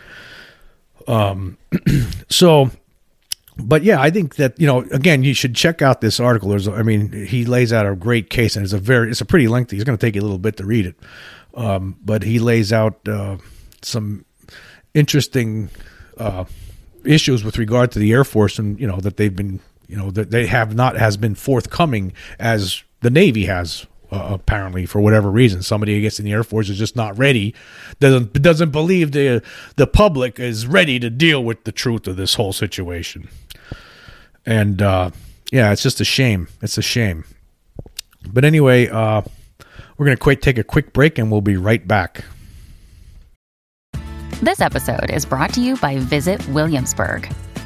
Um, 1.06 1.58
so, 2.28 2.70
but 3.56 3.82
yeah, 3.82 4.00
I 4.00 4.10
think 4.10 4.36
that 4.36 4.58
you 4.58 4.66
know, 4.66 4.80
again, 4.92 5.22
you 5.22 5.34
should 5.34 5.54
check 5.54 5.82
out 5.82 6.00
this 6.00 6.20
article. 6.20 6.50
There's, 6.50 6.68
I 6.68 6.82
mean, 6.82 7.12
he 7.26 7.44
lays 7.44 7.72
out 7.72 7.86
a 7.86 7.94
great 7.94 8.30
case, 8.30 8.56
and 8.56 8.64
it's 8.64 8.72
a 8.72 8.78
very, 8.78 9.10
it's 9.10 9.20
a 9.20 9.26
pretty 9.26 9.48
lengthy. 9.48 9.76
It's 9.76 9.84
going 9.84 9.98
to 9.98 10.06
take 10.06 10.14
you 10.14 10.20
a 10.20 10.24
little 10.24 10.38
bit 10.38 10.56
to 10.58 10.64
read 10.64 10.86
it, 10.86 10.96
um, 11.54 11.98
but 12.04 12.22
he 12.22 12.38
lays 12.38 12.72
out 12.72 13.06
uh, 13.08 13.38
some 13.82 14.24
interesting 14.94 15.70
uh, 16.18 16.44
issues 17.04 17.44
with 17.44 17.58
regard 17.58 17.92
to 17.92 17.98
the 17.98 18.12
Air 18.12 18.24
Force, 18.24 18.58
and 18.58 18.78
you 18.80 18.86
know 18.86 19.00
that 19.00 19.16
they've 19.16 19.34
been, 19.34 19.60
you 19.88 19.96
know, 19.96 20.10
that 20.10 20.30
they 20.30 20.46
have 20.46 20.74
not 20.74 20.96
has 20.96 21.16
been 21.16 21.34
forthcoming 21.34 22.12
as 22.38 22.82
the 23.00 23.10
Navy 23.10 23.46
has 23.46 23.86
uh, 24.12 24.28
apparently 24.30 24.84
for 24.84 25.00
whatever 25.00 25.30
reason 25.30 25.62
somebody 25.62 25.94
who 25.94 26.00
gets 26.00 26.18
in 26.18 26.24
the 26.24 26.32
air 26.32 26.44
force 26.44 26.68
is 26.68 26.78
just 26.78 26.94
not 26.94 27.16
ready 27.18 27.54
doesn't 27.98 28.40
doesn't 28.42 28.70
believe 28.70 29.12
the 29.12 29.42
the 29.76 29.86
public 29.86 30.38
is 30.38 30.66
ready 30.66 31.00
to 31.00 31.08
deal 31.08 31.42
with 31.42 31.64
the 31.64 31.72
truth 31.72 32.06
of 32.06 32.16
this 32.16 32.34
whole 32.34 32.52
situation. 32.52 33.28
And 34.44 34.82
uh, 34.82 35.10
yeah 35.50 35.72
it's 35.72 35.82
just 35.82 36.00
a 36.00 36.04
shame. 36.04 36.48
It's 36.60 36.76
a 36.76 36.82
shame. 36.82 37.24
But 38.30 38.44
anyway 38.44 38.88
uh, 38.88 39.22
we're 39.96 40.06
going 40.06 40.18
to 40.18 40.36
take 40.36 40.58
a 40.58 40.64
quick 40.64 40.92
break 40.92 41.18
and 41.18 41.30
we'll 41.30 41.40
be 41.40 41.56
right 41.56 41.86
back. 41.86 42.24
This 44.42 44.60
episode 44.60 45.10
is 45.10 45.24
brought 45.24 45.54
to 45.54 45.60
you 45.60 45.76
by 45.76 45.98
visit 45.98 46.46
williamsburg 46.48 47.32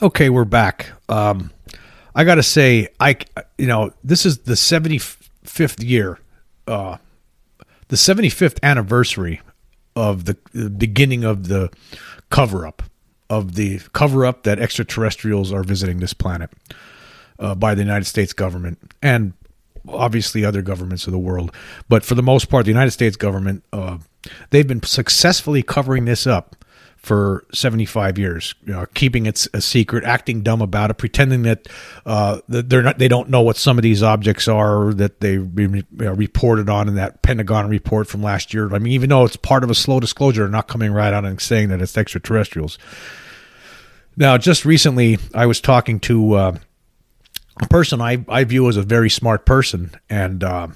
Okay, 0.00 0.28
we're 0.28 0.44
back. 0.44 0.90
Um, 1.08 1.50
I 2.14 2.22
got 2.22 2.36
to 2.36 2.42
say, 2.44 2.88
I 3.00 3.16
you 3.56 3.66
know 3.66 3.92
this 4.04 4.24
is 4.24 4.38
the 4.38 4.54
seventy 4.54 4.98
fifth 4.98 5.82
year, 5.82 6.20
uh, 6.68 6.98
the 7.88 7.96
seventy 7.96 8.28
fifth 8.28 8.60
anniversary 8.62 9.40
of 9.96 10.26
the, 10.26 10.36
the 10.52 10.70
beginning 10.70 11.24
of 11.24 11.48
the 11.48 11.70
cover 12.30 12.64
up 12.64 12.84
of 13.28 13.56
the 13.56 13.80
cover 13.92 14.24
up 14.24 14.44
that 14.44 14.60
extraterrestrials 14.60 15.52
are 15.52 15.64
visiting 15.64 15.98
this 15.98 16.14
planet 16.14 16.50
uh, 17.40 17.56
by 17.56 17.74
the 17.74 17.82
United 17.82 18.04
States 18.04 18.32
government 18.32 18.78
and 19.02 19.32
obviously 19.88 20.44
other 20.44 20.62
governments 20.62 21.06
of 21.08 21.12
the 21.12 21.18
world. 21.18 21.52
But 21.88 22.04
for 22.04 22.14
the 22.14 22.22
most 22.22 22.48
part, 22.48 22.66
the 22.66 22.70
United 22.70 22.92
States 22.92 23.16
government 23.16 23.64
uh, 23.72 23.98
they've 24.50 24.68
been 24.68 24.82
successfully 24.84 25.64
covering 25.64 26.04
this 26.04 26.24
up 26.24 26.54
for 26.98 27.46
75 27.52 28.18
years, 28.18 28.54
you 28.66 28.72
know, 28.72 28.84
keeping 28.92 29.26
it 29.26 29.46
a 29.54 29.60
secret, 29.60 30.04
acting 30.04 30.42
dumb 30.42 30.60
about 30.60 30.90
it, 30.90 30.94
pretending 30.94 31.42
that 31.42 31.68
uh, 32.04 32.40
they're 32.48 32.82
not, 32.82 32.98
they 32.98 33.08
don't 33.08 33.30
know 33.30 33.40
what 33.40 33.56
some 33.56 33.78
of 33.78 33.82
these 33.82 34.02
objects 34.02 34.48
are 34.48 34.92
that 34.94 35.20
they 35.20 35.38
know, 35.38 36.12
reported 36.12 36.68
on 36.68 36.88
in 36.88 36.96
that 36.96 37.22
Pentagon 37.22 37.68
report 37.68 38.08
from 38.08 38.22
last 38.22 38.52
year. 38.52 38.74
I 38.74 38.78
mean, 38.78 38.92
even 38.92 39.10
though 39.10 39.24
it's 39.24 39.36
part 39.36 39.64
of 39.64 39.70
a 39.70 39.74
slow 39.74 40.00
disclosure, 40.00 40.42
they're 40.42 40.50
not 40.50 40.68
coming 40.68 40.92
right 40.92 41.12
out 41.12 41.24
and 41.24 41.40
saying 41.40 41.68
that 41.68 41.80
it's 41.80 41.96
extraterrestrials. 41.96 42.78
Now, 44.16 44.36
just 44.36 44.64
recently, 44.64 45.18
I 45.32 45.46
was 45.46 45.60
talking 45.60 46.00
to 46.00 46.32
uh, 46.34 46.58
a 47.62 47.68
person 47.68 48.00
I, 48.00 48.24
I 48.28 48.42
view 48.44 48.68
as 48.68 48.76
a 48.76 48.82
very 48.82 49.08
smart 49.08 49.46
person, 49.46 49.92
and 50.10 50.42
uh, 50.42 50.68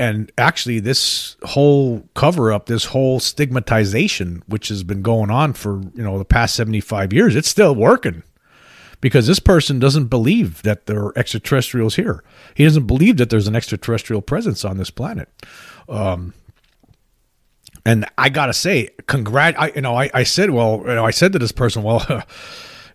and 0.00 0.32
actually 0.38 0.80
this 0.80 1.36
whole 1.42 2.08
cover 2.14 2.52
up 2.52 2.66
this 2.66 2.86
whole 2.86 3.20
stigmatization 3.20 4.42
which 4.46 4.68
has 4.68 4.82
been 4.82 5.02
going 5.02 5.30
on 5.30 5.52
for 5.52 5.82
you 5.94 6.02
know 6.02 6.16
the 6.18 6.24
past 6.24 6.54
75 6.54 7.12
years 7.12 7.36
it's 7.36 7.48
still 7.48 7.74
working. 7.74 8.22
Because 9.02 9.26
this 9.26 9.38
person 9.38 9.78
doesn't 9.78 10.08
believe 10.08 10.60
that 10.60 10.84
there 10.84 11.02
are 11.02 11.18
extraterrestrials 11.18 11.96
here. 11.96 12.22
He 12.54 12.64
doesn't 12.64 12.86
believe 12.86 13.16
that 13.16 13.30
there's 13.30 13.48
an 13.48 13.56
extraterrestrial 13.56 14.20
presence 14.20 14.62
on 14.62 14.76
this 14.76 14.90
planet. 14.90 15.30
Um, 15.88 16.34
and 17.86 18.04
i 18.18 18.28
gotta 18.28 18.52
say 18.52 18.90
congrat 19.06 19.58
I, 19.58 19.72
you 19.74 19.80
know 19.80 19.96
I, 19.96 20.10
I 20.12 20.22
said 20.24 20.50
well 20.50 20.82
you 20.86 20.94
know 20.94 21.06
i 21.06 21.10
said 21.10 21.32
to 21.32 21.38
this 21.38 21.52
person 21.52 21.82
well 21.82 22.04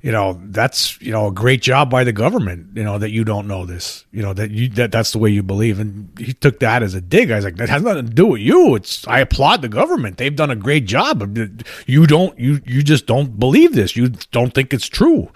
you 0.06 0.12
know 0.12 0.40
that's 0.52 1.02
you 1.02 1.12
know 1.12 1.26
a 1.28 1.32
great 1.32 1.64
job 1.64 1.90
by 1.90 2.04
the 2.04 2.14
government 2.14 2.68
you 2.78 2.84
know 2.84 3.00
that 3.00 3.10
you 3.10 3.24
don't 3.24 3.48
know 3.48 3.66
this 3.66 4.06
you 4.12 4.22
know 4.22 4.34
that 4.34 4.52
you 4.52 4.70
that 4.70 4.92
that's 4.92 5.12
the 5.12 5.18
way 5.18 5.32
you 5.32 5.42
believe 5.42 5.80
and 5.80 6.08
he 6.20 6.32
took 6.32 6.60
that 6.60 6.84
as 6.84 6.94
a 6.94 7.02
dig 7.02 7.32
i 7.32 7.36
was 7.36 7.44
like 7.44 7.56
that 7.56 7.70
has 7.70 7.82
nothing 7.82 8.06
to 8.06 8.14
do 8.14 8.28
with 8.28 8.42
you 8.42 8.76
it's 8.76 9.08
i 9.08 9.20
applaud 9.20 9.64
the 9.64 9.68
government 9.68 10.18
they've 10.18 10.36
done 10.36 10.52
a 10.52 10.56
great 10.56 10.86
job 10.86 11.36
you 11.88 12.06
don't 12.06 12.38
you 12.38 12.62
you 12.66 12.84
just 12.84 13.08
don't 13.08 13.40
believe 13.40 13.74
this 13.74 13.96
you 13.96 14.10
don't 14.32 14.54
think 14.54 14.76
it's 14.76 14.88
true 14.88 15.28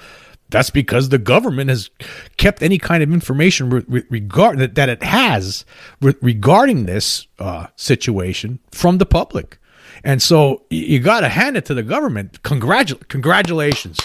that's 0.52 0.70
because 0.70 1.10
the 1.10 1.18
government 1.18 1.72
has 1.72 1.90
kept 2.38 2.62
any 2.62 2.78
kind 2.78 3.02
of 3.02 3.12
information 3.12 3.70
re- 3.70 4.04
regard 4.10 4.60
that, 4.60 4.76
that 4.76 4.90
it 4.90 5.02
has 5.04 5.66
re- 6.02 6.16
regarding 6.22 6.86
this 6.86 7.28
uh, 7.38 7.68
situation 7.76 8.60
from 8.72 8.98
the 8.98 9.06
public. 9.06 9.60
And 10.04 10.24
so 10.24 10.64
you 10.72 11.00
got 11.00 11.20
to 11.20 11.30
hand 11.30 11.56
it 11.56 11.66
to 11.66 11.76
the 11.76 11.84
government. 11.84 12.42
Congratu- 12.42 13.08
congratulations. 13.10 14.00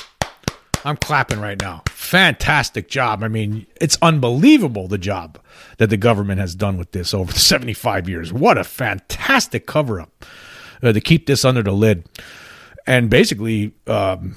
I'm 0.85 0.97
clapping 0.97 1.41
right 1.41 1.61
now. 1.61 1.83
Fantastic 1.89 2.89
job. 2.89 3.23
I 3.23 3.29
mean, 3.29 3.67
it's 3.81 3.97
unbelievable 4.03 4.87
the 4.87 4.99
job 4.99 5.39
that 5.79 5.89
the 5.89 5.97
government 5.97 6.41
has 6.41 6.55
done 6.55 6.77
with 6.77 6.93
this 6.93 7.15
over 7.15 7.33
75 7.39 8.09
years. 8.09 8.33
What 8.33 8.59
a 8.59 8.65
fantastic 8.65 9.67
cover 9.67 10.01
up 10.01 10.25
uh, 10.83 10.93
to 10.93 11.01
keep 11.01 11.27
this 11.27 11.45
under 11.45 11.63
the 11.63 11.73
lid. 11.73 12.07
And 12.87 13.09
basically, 13.09 13.73
um, 13.87 14.37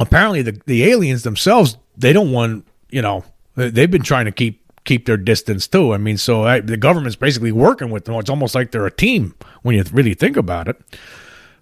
apparently 0.00 0.42
the, 0.42 0.60
the 0.66 0.84
aliens 0.84 1.22
themselves 1.22 1.76
they 1.96 2.12
don't 2.12 2.32
want 2.32 2.66
you 2.90 3.02
know 3.02 3.24
they've 3.56 3.90
been 3.90 4.02
trying 4.02 4.24
to 4.24 4.32
keep 4.32 4.60
keep 4.84 5.06
their 5.06 5.16
distance 5.16 5.66
too 5.66 5.94
i 5.94 5.96
mean 5.96 6.16
so 6.16 6.44
I, 6.44 6.60
the 6.60 6.76
government's 6.76 7.16
basically 7.16 7.52
working 7.52 7.90
with 7.90 8.04
them 8.04 8.14
it's 8.16 8.30
almost 8.30 8.54
like 8.54 8.70
they're 8.70 8.86
a 8.86 8.90
team 8.90 9.34
when 9.62 9.76
you 9.76 9.84
really 9.92 10.14
think 10.14 10.36
about 10.36 10.68
it 10.68 10.80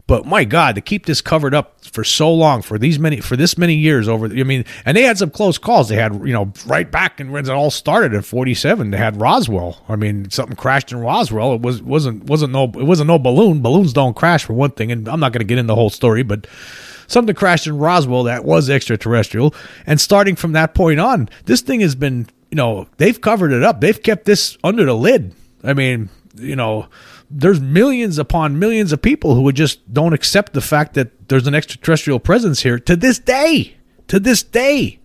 but 0.06 0.26
my 0.26 0.44
god 0.44 0.74
to 0.74 0.80
keep 0.80 1.06
this 1.06 1.20
covered 1.20 1.54
up 1.54 1.84
for 1.84 2.04
so 2.04 2.32
long 2.32 2.62
for 2.62 2.78
these 2.78 2.98
many 2.98 3.20
for 3.20 3.36
this 3.36 3.56
many 3.56 3.74
years 3.74 4.08
over 4.08 4.26
i 4.26 4.42
mean 4.42 4.64
and 4.84 4.96
they 4.96 5.02
had 5.02 5.18
some 5.18 5.30
close 5.30 5.58
calls 5.58 5.88
they 5.88 5.96
had 5.96 6.14
you 6.26 6.32
know 6.32 6.52
right 6.66 6.90
back 6.90 7.20
and 7.20 7.32
when 7.32 7.44
it 7.44 7.50
all 7.50 7.70
started 7.70 8.14
at 8.14 8.24
47 8.24 8.90
they 8.90 8.96
had 8.96 9.20
roswell 9.20 9.82
i 9.88 9.96
mean 9.96 10.30
something 10.30 10.56
crashed 10.56 10.92
in 10.92 10.98
roswell 10.98 11.54
it 11.54 11.60
was 11.60 11.82
wasn't 11.82 12.24
wasn't 12.24 12.52
no 12.52 12.64
it 12.64 12.84
wasn't 12.84 13.08
no 13.08 13.18
balloon 13.18 13.62
balloons 13.62 13.92
don't 13.92 14.16
crash 14.16 14.44
for 14.44 14.52
one 14.52 14.70
thing 14.70 14.90
and 14.90 15.08
i'm 15.08 15.20
not 15.20 15.32
going 15.32 15.40
to 15.40 15.46
get 15.46 15.58
in 15.58 15.66
the 15.66 15.74
whole 15.74 15.90
story 15.90 16.22
but 16.22 16.46
something 17.12 17.34
crashed 17.34 17.66
in 17.66 17.78
Roswell 17.78 18.24
that 18.24 18.44
was 18.44 18.68
extraterrestrial. 18.70 19.54
And 19.86 20.00
starting 20.00 20.34
from 20.34 20.52
that 20.52 20.74
point 20.74 20.98
on, 20.98 21.28
this 21.44 21.60
thing 21.60 21.80
has 21.80 21.94
been, 21.94 22.26
you 22.50 22.56
know, 22.56 22.88
they've 22.96 23.20
covered 23.20 23.52
it 23.52 23.62
up. 23.62 23.80
They've 23.80 24.02
kept 24.02 24.24
this 24.24 24.56
under 24.64 24.84
the 24.84 24.94
lid. 24.94 25.34
I 25.62 25.74
mean, 25.74 26.08
you 26.36 26.56
know, 26.56 26.88
there's 27.32 27.60
millions 27.60 28.18
upon 28.18 28.58
millions 28.58 28.92
of 28.92 29.00
people 29.02 29.34
who 29.34 29.50
just 29.52 29.92
don't 29.92 30.12
accept 30.12 30.52
the 30.52 30.60
fact 30.60 30.94
that 30.94 31.28
there's 31.28 31.46
an 31.46 31.54
extraterrestrial 31.54 32.20
presence 32.20 32.62
here 32.62 32.78
to 32.78 32.96
this 32.96 33.18
day. 33.18 33.76
To 34.08 34.20
this 34.20 34.42
day. 34.42 34.98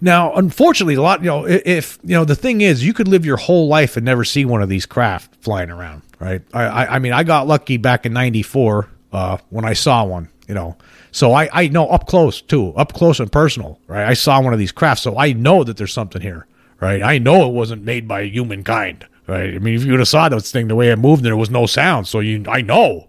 Now, 0.00 0.34
unfortunately, 0.34 0.94
a 0.94 1.02
lot, 1.02 1.20
you 1.20 1.26
know, 1.26 1.46
if, 1.46 1.98
you 2.02 2.14
know, 2.14 2.24
the 2.24 2.34
thing 2.34 2.60
is, 2.60 2.84
you 2.84 2.92
could 2.92 3.08
live 3.08 3.24
your 3.24 3.36
whole 3.36 3.68
life 3.68 3.96
and 3.96 4.04
never 4.04 4.24
see 4.24 4.44
one 4.44 4.60
of 4.60 4.68
these 4.68 4.86
craft 4.86 5.36
flying 5.40 5.70
around, 5.70 6.02
right? 6.18 6.42
I, 6.52 6.64
I, 6.64 6.94
I 6.96 6.98
mean, 6.98 7.12
I 7.12 7.22
got 7.22 7.46
lucky 7.46 7.76
back 7.76 8.04
in 8.04 8.12
94 8.12 8.88
uh, 9.12 9.38
when 9.50 9.64
I 9.64 9.72
saw 9.72 10.04
one 10.04 10.28
you 10.48 10.54
know. 10.54 10.76
So 11.10 11.32
I, 11.32 11.48
I 11.52 11.68
know 11.68 11.88
up 11.88 12.06
close 12.06 12.40
too, 12.40 12.74
up 12.74 12.92
close 12.92 13.20
and 13.20 13.30
personal, 13.30 13.78
right? 13.86 14.06
I 14.06 14.14
saw 14.14 14.40
one 14.40 14.52
of 14.52 14.58
these 14.58 14.72
crafts, 14.72 15.02
so 15.02 15.16
I 15.16 15.32
know 15.32 15.64
that 15.64 15.76
there's 15.76 15.92
something 15.92 16.20
here, 16.20 16.46
right? 16.80 17.02
I 17.02 17.18
know 17.18 17.48
it 17.48 17.52
wasn't 17.52 17.84
made 17.84 18.08
by 18.08 18.22
humankind, 18.24 19.06
right? 19.26 19.54
I 19.54 19.58
mean, 19.58 19.74
if 19.74 19.84
you 19.84 19.92
would 19.92 20.00
have 20.00 20.08
saw 20.08 20.28
this 20.28 20.52
thing 20.52 20.68
the 20.68 20.74
way 20.74 20.90
it 20.90 20.98
moved, 20.98 21.22
there 21.22 21.36
was 21.36 21.50
no 21.50 21.66
sound, 21.66 22.08
so 22.08 22.20
you, 22.20 22.44
I 22.48 22.62
know. 22.62 23.08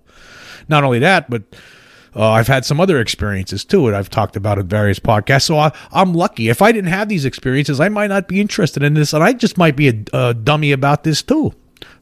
Not 0.67 0.83
only 0.83 0.99
that, 0.99 1.29
but 1.29 1.43
uh, 2.15 2.31
I've 2.31 2.47
had 2.47 2.65
some 2.65 2.79
other 2.79 2.99
experiences 2.99 3.65
too, 3.65 3.87
and 3.87 3.95
I've 3.95 4.09
talked 4.09 4.35
about 4.35 4.57
in 4.57 4.67
various 4.67 4.99
podcasts. 4.99 5.43
So 5.43 5.57
I, 5.57 5.71
am 5.93 6.13
lucky. 6.13 6.49
If 6.49 6.61
I 6.61 6.71
didn't 6.71 6.89
have 6.89 7.09
these 7.09 7.25
experiences, 7.25 7.79
I 7.79 7.89
might 7.89 8.07
not 8.07 8.27
be 8.27 8.39
interested 8.39 8.83
in 8.83 8.93
this, 8.93 9.13
and 9.13 9.23
I 9.23 9.33
just 9.33 9.57
might 9.57 9.75
be 9.75 9.89
a, 9.89 10.03
a 10.13 10.33
dummy 10.33 10.71
about 10.71 11.03
this 11.03 11.21
too. 11.21 11.53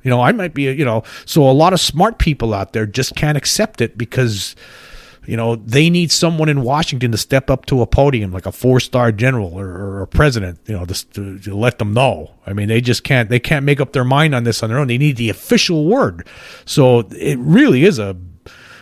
You 0.03 0.09
know, 0.09 0.21
I 0.21 0.31
might 0.31 0.53
be, 0.53 0.67
a, 0.67 0.71
you 0.71 0.85
know, 0.85 1.03
so 1.25 1.49
a 1.49 1.51
lot 1.51 1.73
of 1.73 1.79
smart 1.79 2.19
people 2.19 2.53
out 2.53 2.73
there 2.73 2.85
just 2.85 3.15
can't 3.15 3.37
accept 3.37 3.81
it 3.81 3.97
because 3.97 4.55
you 5.25 5.37
know, 5.37 5.55
they 5.55 5.89
need 5.89 6.11
someone 6.11 6.49
in 6.49 6.63
Washington 6.63 7.11
to 7.11 7.17
step 7.17 7.49
up 7.49 7.65
to 7.67 7.81
a 7.81 7.87
podium, 7.87 8.31
like 8.31 8.45
a 8.45 8.51
four-star 8.51 9.11
general 9.11 9.53
or, 9.57 9.67
or 9.67 10.01
a 10.01 10.07
president, 10.07 10.59
you 10.65 10.73
know, 10.73 10.85
to, 10.85 11.09
to, 11.11 11.39
to, 11.39 11.55
let 11.55 11.79
them 11.79 11.93
know. 11.93 12.31
I 12.45 12.53
mean, 12.53 12.67
they 12.67 12.81
just 12.81 13.03
can't 13.03 13.29
they 13.29 13.39
can't 13.39 13.65
make 13.65 13.79
up 13.79 13.93
their 13.93 14.03
mind 14.03 14.35
on 14.35 14.43
this 14.43 14.61
on 14.61 14.69
their 14.69 14.79
own. 14.79 14.87
They 14.87 14.97
need 14.97 15.15
the 15.15 15.29
official 15.29 15.85
word. 15.85 16.27
So 16.65 16.99
it 17.11 17.39
really 17.39 17.85
is 17.85 17.99
a 17.99 18.17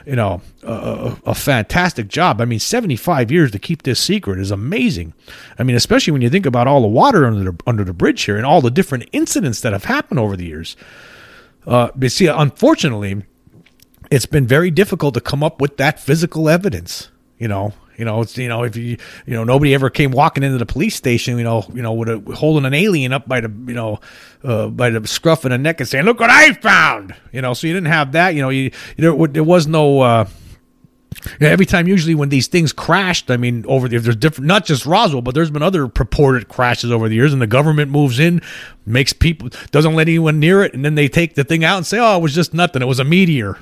you 0.05 0.15
know 0.15 0.41
a, 0.63 1.15
a 1.27 1.35
fantastic 1.35 2.07
job. 2.07 2.41
I 2.41 2.45
mean, 2.45 2.59
75 2.59 3.31
years 3.31 3.51
to 3.51 3.59
keep 3.59 3.83
this 3.83 3.99
secret 3.99 4.39
is 4.39 4.49
amazing. 4.49 5.13
I 5.59 5.63
mean, 5.63 5.75
especially 5.75 6.11
when 6.11 6.23
you 6.23 6.29
think 6.29 6.47
about 6.47 6.67
all 6.67 6.81
the 6.81 6.87
water 6.87 7.25
under 7.25 7.51
the 7.51 7.59
under 7.67 7.83
the 7.83 7.93
bridge 7.93 8.23
here 8.23 8.37
and 8.37 8.45
all 8.47 8.61
the 8.61 8.71
different 8.71 9.07
incidents 9.11 9.61
that 9.61 9.73
have 9.73 9.85
happened 9.85 10.19
over 10.19 10.35
the 10.35 10.45
years. 10.45 10.75
Uh, 11.67 11.89
but 11.95 12.11
see, 12.11 12.25
unfortunately 12.25 13.21
it's 14.11 14.25
been 14.25 14.45
very 14.45 14.69
difficult 14.69 15.13
to 15.15 15.21
come 15.21 15.41
up 15.41 15.59
with 15.61 15.77
that 15.77 15.99
physical 15.99 16.49
evidence. 16.49 17.09
You 17.39 17.47
know, 17.47 17.73
you 17.97 18.05
know, 18.05 18.21
it's 18.21 18.37
you 18.37 18.47
know, 18.47 18.63
if 18.63 18.75
you 18.75 18.97
you 19.25 19.33
know, 19.33 19.43
nobody 19.43 19.73
ever 19.73 19.89
came 19.89 20.11
walking 20.11 20.43
into 20.43 20.59
the 20.59 20.65
police 20.65 20.95
station, 20.95 21.37
you 21.37 21.43
know, 21.43 21.65
you 21.73 21.81
know, 21.81 21.93
with 21.93 22.09
a, 22.09 22.35
holding 22.35 22.65
an 22.65 22.73
alien 22.73 23.13
up 23.13 23.27
by 23.27 23.41
the 23.41 23.49
you 23.49 23.73
know, 23.73 23.99
uh, 24.43 24.67
by 24.67 24.91
the 24.91 25.07
scruff 25.07 25.45
of 25.45 25.51
the 25.51 25.57
neck 25.57 25.79
and 25.79 25.89
saying, 25.89 26.05
"Look 26.05 26.19
what 26.19 26.29
I 26.29 26.53
found." 26.53 27.15
You 27.31 27.41
know, 27.41 27.53
so 27.53 27.65
you 27.65 27.73
didn't 27.73 27.87
have 27.87 28.11
that. 28.11 28.35
You 28.35 28.41
know, 28.41 28.49
you 28.49 28.71
there, 28.97 29.15
there 29.27 29.43
was 29.43 29.65
no. 29.65 30.01
Uh, 30.01 30.27
every 31.39 31.65
time, 31.65 31.87
usually 31.87 32.15
when 32.15 32.29
these 32.29 32.47
things 32.47 32.73
crashed, 32.73 33.31
I 33.31 33.37
mean, 33.37 33.65
over 33.67 33.87
the, 33.87 33.97
there's 33.97 34.15
different, 34.15 34.47
not 34.47 34.65
just 34.65 34.85
Roswell, 34.85 35.21
but 35.21 35.33
there's 35.35 35.51
been 35.51 35.61
other 35.61 35.87
purported 35.87 36.47
crashes 36.47 36.91
over 36.91 37.09
the 37.09 37.15
years, 37.15 37.33
and 37.33 37.41
the 37.41 37.47
government 37.47 37.91
moves 37.91 38.19
in, 38.19 38.41
makes 38.85 39.13
people, 39.13 39.49
doesn't 39.71 39.93
let 39.93 40.07
anyone 40.07 40.39
near 40.39 40.63
it, 40.63 40.73
and 40.73 40.83
then 40.85 40.95
they 40.95 41.07
take 41.07 41.35
the 41.35 41.43
thing 41.43 41.63
out 41.63 41.77
and 41.77 41.85
say, 41.85 41.99
oh, 41.99 42.17
it 42.17 42.21
was 42.21 42.33
just 42.33 42.53
nothing, 42.53 42.81
it 42.81 42.85
was 42.85 42.99
a 42.99 43.03
meteor 43.03 43.57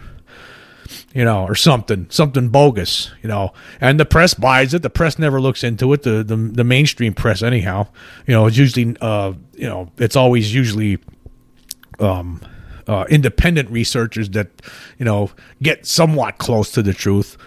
you 1.14 1.26
know, 1.26 1.46
or 1.46 1.56
something, 1.56 2.08
something 2.10 2.50
bogus, 2.50 3.12
you 3.22 3.30
know. 3.30 3.54
And 3.82 4.00
the 4.00 4.06
press 4.06 4.34
buys 4.34 4.74
it. 4.74 4.84
The 4.84 4.90
press 4.90 5.18
never 5.18 5.42
looks 5.42 5.64
into 5.64 5.92
it. 5.94 6.04
The 6.04 6.24
the, 6.24 6.36
the 6.36 6.64
mainstream 6.64 7.14
press, 7.14 7.42
anyhow, 7.42 7.88
you 8.28 8.34
know, 8.34 8.46
it's 8.46 8.58
usually, 8.58 8.96
uh, 9.02 9.34
you 9.54 9.68
know, 9.68 9.92
it's 9.98 10.16
always 10.16 10.54
usually, 10.54 11.00
um, 12.00 12.42
uh, 12.88 13.06
independent 13.10 13.70
researchers 13.70 14.30
that, 14.32 14.48
you 14.98 15.06
know, 15.06 15.32
get 15.62 15.86
somewhat 15.86 16.38
close 16.38 16.72
to 16.72 16.82
the 16.82 16.94
truth. 16.94 17.38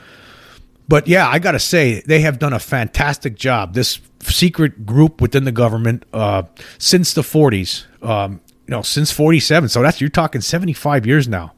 But 0.88 1.08
yeah, 1.08 1.28
I 1.28 1.38
got 1.38 1.52
to 1.52 1.58
say, 1.58 2.02
they 2.06 2.20
have 2.20 2.38
done 2.38 2.52
a 2.52 2.58
fantastic 2.58 3.34
job. 3.34 3.74
This 3.74 4.00
secret 4.20 4.86
group 4.86 5.20
within 5.20 5.44
the 5.44 5.52
government, 5.52 6.04
uh, 6.12 6.44
since 6.78 7.14
the 7.14 7.22
40s, 7.22 7.86
um, 8.02 8.40
you 8.66 8.72
know, 8.72 8.82
since 8.82 9.10
47. 9.10 9.68
So 9.68 9.82
that's, 9.82 10.00
you're 10.00 10.10
talking 10.10 10.40
75 10.40 11.06
years 11.06 11.26
now. 11.26 11.54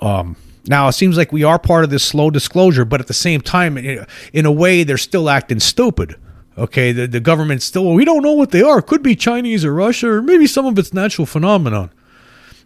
Um, 0.00 0.36
now, 0.66 0.88
it 0.88 0.92
seems 0.92 1.16
like 1.16 1.32
we 1.32 1.42
are 1.44 1.58
part 1.58 1.84
of 1.84 1.90
this 1.90 2.04
slow 2.04 2.30
disclosure, 2.30 2.84
but 2.84 3.00
at 3.00 3.08
the 3.08 3.14
same 3.14 3.40
time, 3.40 3.76
in 3.76 4.46
a 4.46 4.52
way, 4.52 4.84
they're 4.84 4.98
still 4.98 5.28
acting 5.28 5.60
stupid. 5.60 6.16
Okay, 6.56 6.92
the, 6.92 7.06
the 7.06 7.20
government 7.20 7.62
still, 7.62 7.84
well, 7.84 7.94
we 7.94 8.04
don't 8.04 8.22
know 8.22 8.34
what 8.34 8.50
they 8.50 8.62
are. 8.62 8.78
It 8.78 8.86
could 8.86 9.02
be 9.02 9.16
Chinese 9.16 9.64
or 9.64 9.72
Russia, 9.72 10.08
or 10.08 10.22
maybe 10.22 10.46
some 10.46 10.66
of 10.66 10.78
it's 10.78 10.92
natural 10.92 11.26
phenomenon. 11.26 11.90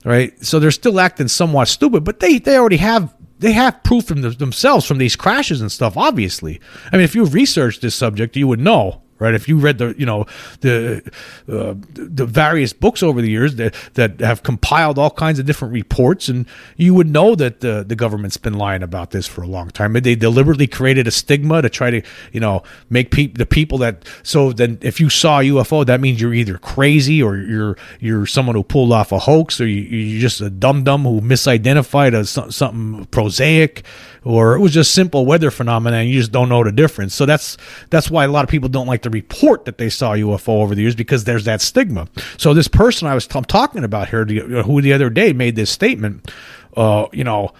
Right? 0.05 0.45
So 0.45 0.59
they're 0.59 0.71
still 0.71 1.01
acting 1.01 1.29
somewhat 1.29 1.69
stupid, 1.69 2.05
but 2.05 2.21
they, 2.21 2.39
they 2.39 2.57
already 2.57 2.77
have 2.77 3.15
they 3.39 3.53
have 3.53 3.83
proof 3.83 4.07
from 4.07 4.23
themselves 4.23 4.87
from 4.87 4.99
these 4.99 5.15
crashes 5.15 5.61
and 5.61 5.71
stuff 5.71 5.95
obviously 5.95 6.59
i 6.91 6.97
mean 6.97 7.05
if 7.05 7.15
you've 7.15 7.35
researched 7.35 7.83
this 7.83 7.95
subject 7.95 8.35
you 8.35 8.49
would 8.49 8.59
know 8.59 9.03
right? 9.19 9.35
If 9.35 9.49
you 9.49 9.59
read 9.59 9.79
the, 9.79 9.95
you 9.99 10.07
know, 10.07 10.27
the 10.61 11.03
uh, 11.49 11.75
the 11.93 12.27
various 12.27 12.73
books 12.73 13.03
over 13.03 13.21
the 13.21 13.31
years 13.31 13.57
that 13.57 13.75
that 13.95 14.21
have 14.21 14.43
compiled 14.43 14.99
all 14.99 15.11
kinds 15.11 15.39
of 15.39 15.47
different 15.47 15.73
reports, 15.73 16.29
and 16.29 16.47
you 16.77 16.95
would 16.95 17.09
know 17.09 17.35
that 17.35 17.61
the 17.61 17.85
the 17.87 17.97
government's 17.97 18.37
been 18.37 18.55
lying 18.55 18.83
about 18.83 19.11
this 19.11 19.27
for 19.27 19.43
a 19.43 19.47
long 19.47 19.71
time. 19.71 19.93
They 19.95 20.15
deliberately 20.15 20.67
created 20.67 21.07
a 21.07 21.11
stigma 21.11 21.63
to 21.63 21.71
try 21.71 21.91
to, 21.91 22.03
you 22.33 22.41
know, 22.41 22.63
make 22.91 23.11
people 23.11 23.39
the 23.39 23.47
people 23.47 23.79
that 23.79 24.07
so 24.23 24.53
then 24.53 24.79
if 24.83 25.01
you 25.01 25.09
saw 25.09 25.41
UFO, 25.41 25.85
that 25.87 26.01
means 26.01 26.21
you're 26.21 26.35
either 26.35 26.59
crazy 26.59 27.23
or 27.23 27.37
you're 27.37 27.77
you're 28.01 28.27
someone 28.27 28.57
who 28.57 28.63
pulled 28.63 28.93
off 28.93 29.13
a 29.13 29.19
hoax, 29.19 29.61
or 29.61 29.67
you, 29.67 30.19
are 30.19 30.21
just 30.21 30.41
a 30.41 30.51
dum 30.51 30.85
dum 30.85 31.05
who 31.05 31.21
misidentified 31.21 32.15
as 32.15 32.31
something 32.31 33.07
prosaic 33.07 33.85
or 34.27 34.57
it 34.57 34.59
was 34.59 34.75
just 34.75 34.93
simple 34.93 35.25
weather 35.25 35.53
phenomena 35.53 35.99
and 35.99 36.09
you 36.09 36.19
just 36.19 36.33
don't 36.33 36.49
know 36.49 36.65
the 36.65 36.73
difference. 36.73 37.15
So 37.15 37.27
that's 37.27 37.57
that's 37.91 38.11
why 38.11 38.25
a 38.25 38.29
lot 38.29 38.43
of 38.43 38.51
people 38.51 38.69
don't 38.69 38.89
like 38.89 39.03
to 39.07 39.11
report 39.11 39.65
that 39.65 39.79
they 39.79 39.89
saw 39.89 40.13
UFO 40.13 40.61
over 40.61 40.75
the 40.75 40.83
years 40.83 40.95
because 40.95 41.25
there's 41.25 41.45
that 41.45 41.61
stigma. 41.61 42.09
So 42.37 42.55
this 42.55 42.69
person 42.69 43.09
I 43.09 43.15
was 43.15 43.27
t- 43.27 43.41
talking 43.43 43.85
about 43.85 44.09
here, 44.09 44.25
who 44.25 44.83
the 44.83 44.93
other 44.93 45.11
day 45.11 45.33
made 45.33 45.57
this 45.57 45.71
statement, 45.71 46.31
uh, 46.77 47.07
you 47.13 47.25
know, 47.25 47.53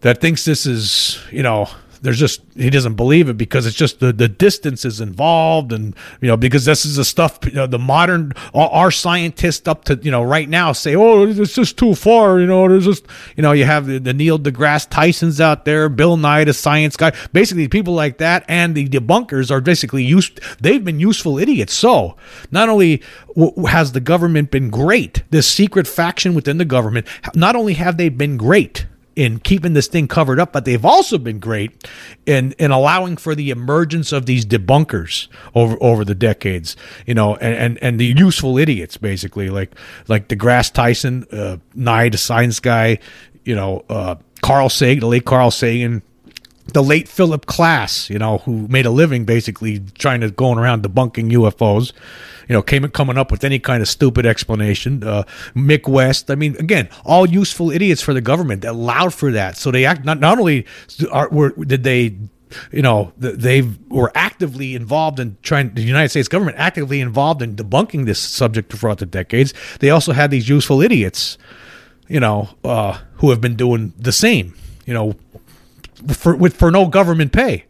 that 0.00 0.20
thinks 0.20 0.44
this 0.44 0.66
is, 0.66 1.18
you 1.30 1.42
know, 1.42 1.68
there's 2.02 2.18
just 2.18 2.42
he 2.54 2.70
doesn't 2.70 2.94
believe 2.94 3.28
it 3.28 3.36
because 3.36 3.66
it's 3.66 3.76
just 3.76 4.00
the 4.00 4.12
the 4.12 4.28
distance 4.28 4.84
is 4.84 5.00
involved 5.00 5.72
and 5.72 5.94
you 6.20 6.28
know 6.28 6.36
because 6.36 6.64
this 6.64 6.84
is 6.84 6.96
the 6.96 7.04
stuff 7.04 7.38
you 7.44 7.52
know, 7.52 7.66
the 7.66 7.78
modern 7.78 8.32
our 8.54 8.90
scientists 8.90 9.66
up 9.68 9.84
to 9.84 9.96
you 10.02 10.10
know 10.10 10.22
right 10.22 10.48
now 10.48 10.72
say 10.72 10.94
oh 10.94 11.26
it's 11.26 11.54
just 11.54 11.76
too 11.76 11.94
far 11.94 12.40
you 12.40 12.46
know 12.46 12.68
there's 12.68 12.84
just 12.84 13.06
you 13.36 13.42
know 13.42 13.52
you 13.52 13.64
have 13.64 13.86
the, 13.86 13.98
the 13.98 14.14
Neil 14.14 14.38
deGrasse 14.38 14.88
Tyson's 14.90 15.40
out 15.40 15.64
there 15.64 15.88
Bill 15.88 16.16
Nye 16.16 16.44
the 16.44 16.54
science 16.54 16.96
guy 16.96 17.12
basically 17.32 17.68
people 17.68 17.94
like 17.94 18.18
that 18.18 18.44
and 18.48 18.74
the 18.74 18.88
debunkers 18.88 19.50
are 19.50 19.60
basically 19.60 20.04
used 20.04 20.40
they've 20.60 20.84
been 20.84 21.00
useful 21.00 21.38
idiots. 21.38 21.74
So 21.74 22.16
not 22.50 22.68
only 22.68 23.02
has 23.68 23.92
the 23.92 24.00
government 24.00 24.50
been 24.50 24.70
great 24.70 25.22
this 25.30 25.48
secret 25.48 25.86
faction 25.86 26.34
within 26.34 26.58
the 26.58 26.64
government 26.64 27.06
not 27.34 27.56
only 27.56 27.74
have 27.74 27.96
they 27.96 28.08
been 28.08 28.36
great 28.36 28.86
in 29.16 29.38
keeping 29.40 29.72
this 29.72 29.88
thing 29.88 30.06
covered 30.06 30.38
up, 30.38 30.52
but 30.52 30.66
they've 30.66 30.84
also 30.84 31.16
been 31.18 31.38
great 31.38 31.88
in 32.26 32.52
in 32.58 32.70
allowing 32.70 33.16
for 33.16 33.34
the 33.34 33.50
emergence 33.50 34.12
of 34.12 34.26
these 34.26 34.44
debunkers 34.44 35.28
over 35.54 35.76
over 35.80 36.04
the 36.04 36.14
decades. 36.14 36.76
You 37.06 37.14
know, 37.14 37.34
and 37.36 37.54
and, 37.54 37.78
and 37.82 37.98
the 37.98 38.14
useful 38.16 38.58
idiots 38.58 38.96
basically, 38.98 39.48
like 39.48 39.74
like 40.06 40.28
deGrasse 40.28 40.72
Tyson, 40.72 41.26
uh, 41.32 41.56
Nye, 41.74 42.10
the 42.10 42.18
science 42.18 42.60
guy. 42.60 42.98
You 43.44 43.54
know, 43.54 43.84
uh, 43.88 44.16
Carl 44.42 44.68
Sagan, 44.68 45.00
the 45.00 45.06
late 45.06 45.24
Carl 45.24 45.50
Sagan, 45.50 46.02
the 46.72 46.82
late 46.82 47.08
Philip 47.08 47.46
Klass, 47.46 48.10
you 48.10 48.18
know, 48.18 48.38
who 48.38 48.66
made 48.68 48.86
a 48.86 48.90
living 48.90 49.24
basically 49.24 49.80
trying 49.98 50.20
to 50.20 50.30
going 50.30 50.58
around 50.58 50.82
debunking 50.82 51.32
UFOs, 51.32 51.92
you 52.48 52.52
know, 52.52 52.62
came 52.62 52.88
coming 52.90 53.18
up 53.18 53.30
with 53.30 53.44
any 53.44 53.58
kind 53.58 53.82
of 53.82 53.88
stupid 53.88 54.26
explanation. 54.26 55.02
Uh, 55.02 55.24
Mick 55.54 55.88
West, 55.88 56.30
I 56.30 56.34
mean, 56.34 56.56
again, 56.56 56.88
all 57.04 57.28
useful 57.28 57.70
idiots 57.70 58.02
for 58.02 58.14
the 58.14 58.20
government 58.20 58.62
that 58.62 58.72
allowed 58.72 59.14
for 59.14 59.32
that. 59.32 59.56
So 59.56 59.70
they 59.70 59.84
act 59.84 60.04
not 60.04 60.20
not 60.20 60.38
only 60.38 60.66
are, 61.10 61.28
were 61.30 61.50
did 61.50 61.82
they 61.82 62.16
you 62.70 62.82
know 62.82 63.12
they 63.18 63.62
were 63.88 64.12
actively 64.14 64.76
involved 64.76 65.18
in 65.18 65.36
trying 65.42 65.74
the 65.74 65.82
united 65.82 66.08
states 66.08 66.28
government 66.28 66.56
actively 66.56 67.00
involved 67.00 67.42
in 67.42 67.56
debunking 67.56 68.06
this 68.06 68.20
subject 68.20 68.72
throughout 68.72 68.98
the 68.98 69.04
decades 69.04 69.52
they 69.80 69.90
also 69.90 70.12
had 70.12 70.30
these 70.30 70.48
useful 70.48 70.80
idiots 70.80 71.38
you 72.06 72.20
know 72.20 72.48
uh, 72.62 73.00
who 73.14 73.30
have 73.30 73.40
been 73.40 73.56
doing 73.56 73.92
the 73.98 74.12
same 74.12 74.54
you 74.86 74.94
know 74.94 75.16
for 76.12 76.36
with 76.36 76.56
for 76.56 76.70
no 76.70 76.86
government 76.86 77.32
pay, 77.32 77.64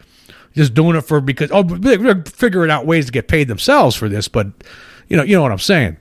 just 0.56 0.74
doing 0.74 0.96
it 0.96 1.02
for 1.02 1.20
because 1.20 1.50
oh 1.52 1.62
they're 1.62 2.24
figuring 2.24 2.70
out 2.70 2.86
ways 2.86 3.06
to 3.06 3.12
get 3.12 3.28
paid 3.28 3.46
themselves 3.46 3.94
for 3.94 4.08
this, 4.08 4.26
but 4.26 4.48
you 5.08 5.16
know 5.16 5.22
you 5.22 5.36
know 5.36 5.42
what 5.42 5.52
I'm 5.52 5.58
saying. 5.58 5.98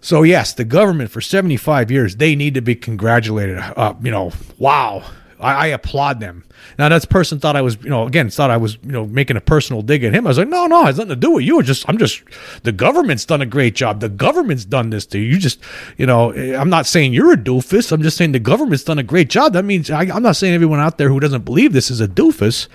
So 0.00 0.22
yes, 0.22 0.54
the 0.54 0.64
government 0.64 1.10
for 1.10 1.20
75 1.20 1.90
years 1.90 2.16
they 2.16 2.34
need 2.34 2.54
to 2.54 2.62
be 2.62 2.74
congratulated. 2.74 3.58
Uh, 3.58 3.94
you 4.02 4.10
know, 4.10 4.32
wow, 4.58 5.04
I, 5.42 5.52
I, 5.52 5.66
applaud 5.68 6.20
them. 6.20 6.44
Now 6.78 6.88
that 6.88 7.08
person 7.08 7.38
thought 7.38 7.56
I 7.56 7.62
was, 7.62 7.76
you 7.82 7.90
know, 7.90 8.06
again 8.06 8.30
thought 8.30 8.50
I 8.50 8.56
was, 8.56 8.78
you 8.82 8.92
know, 8.92 9.06
making 9.06 9.36
a 9.36 9.40
personal 9.40 9.82
dig 9.82 10.04
at 10.04 10.14
him. 10.14 10.26
I 10.26 10.30
was 10.30 10.38
like, 10.38 10.48
no, 10.48 10.66
no, 10.66 10.82
it 10.82 10.86
has 10.86 10.98
nothing 10.98 11.10
to 11.10 11.16
do 11.16 11.32
with 11.32 11.44
you. 11.44 11.58
It's 11.58 11.66
just, 11.66 11.88
I'm 11.88 11.98
just, 11.98 12.22
the 12.62 12.72
government's 12.72 13.24
done 13.24 13.42
a 13.42 13.46
great 13.46 13.74
job. 13.74 14.00
The 14.00 14.08
government's 14.08 14.64
done 14.64 14.90
this 14.90 15.06
to 15.06 15.18
you. 15.18 15.24
You 15.24 15.38
just, 15.38 15.60
you 15.96 16.06
know, 16.06 16.32
I'm 16.32 16.70
not 16.70 16.86
saying 16.86 17.12
you're 17.12 17.32
a 17.32 17.36
doofus. 17.36 17.90
I'm 17.90 18.02
just 18.02 18.16
saying 18.16 18.32
the 18.32 18.38
government's 18.38 18.84
done 18.84 18.98
a 18.98 19.04
great 19.04 19.28
job. 19.28 19.54
That 19.54 19.64
means 19.64 19.90
I, 19.90 20.02
I'm 20.02 20.22
not 20.22 20.36
saying 20.36 20.54
everyone 20.54 20.78
out 20.78 20.98
there 20.98 21.08
who 21.08 21.18
doesn't 21.18 21.44
believe 21.44 21.72
this 21.72 21.90
is 21.90 22.00
a 22.00 22.08
doofus. 22.08 22.68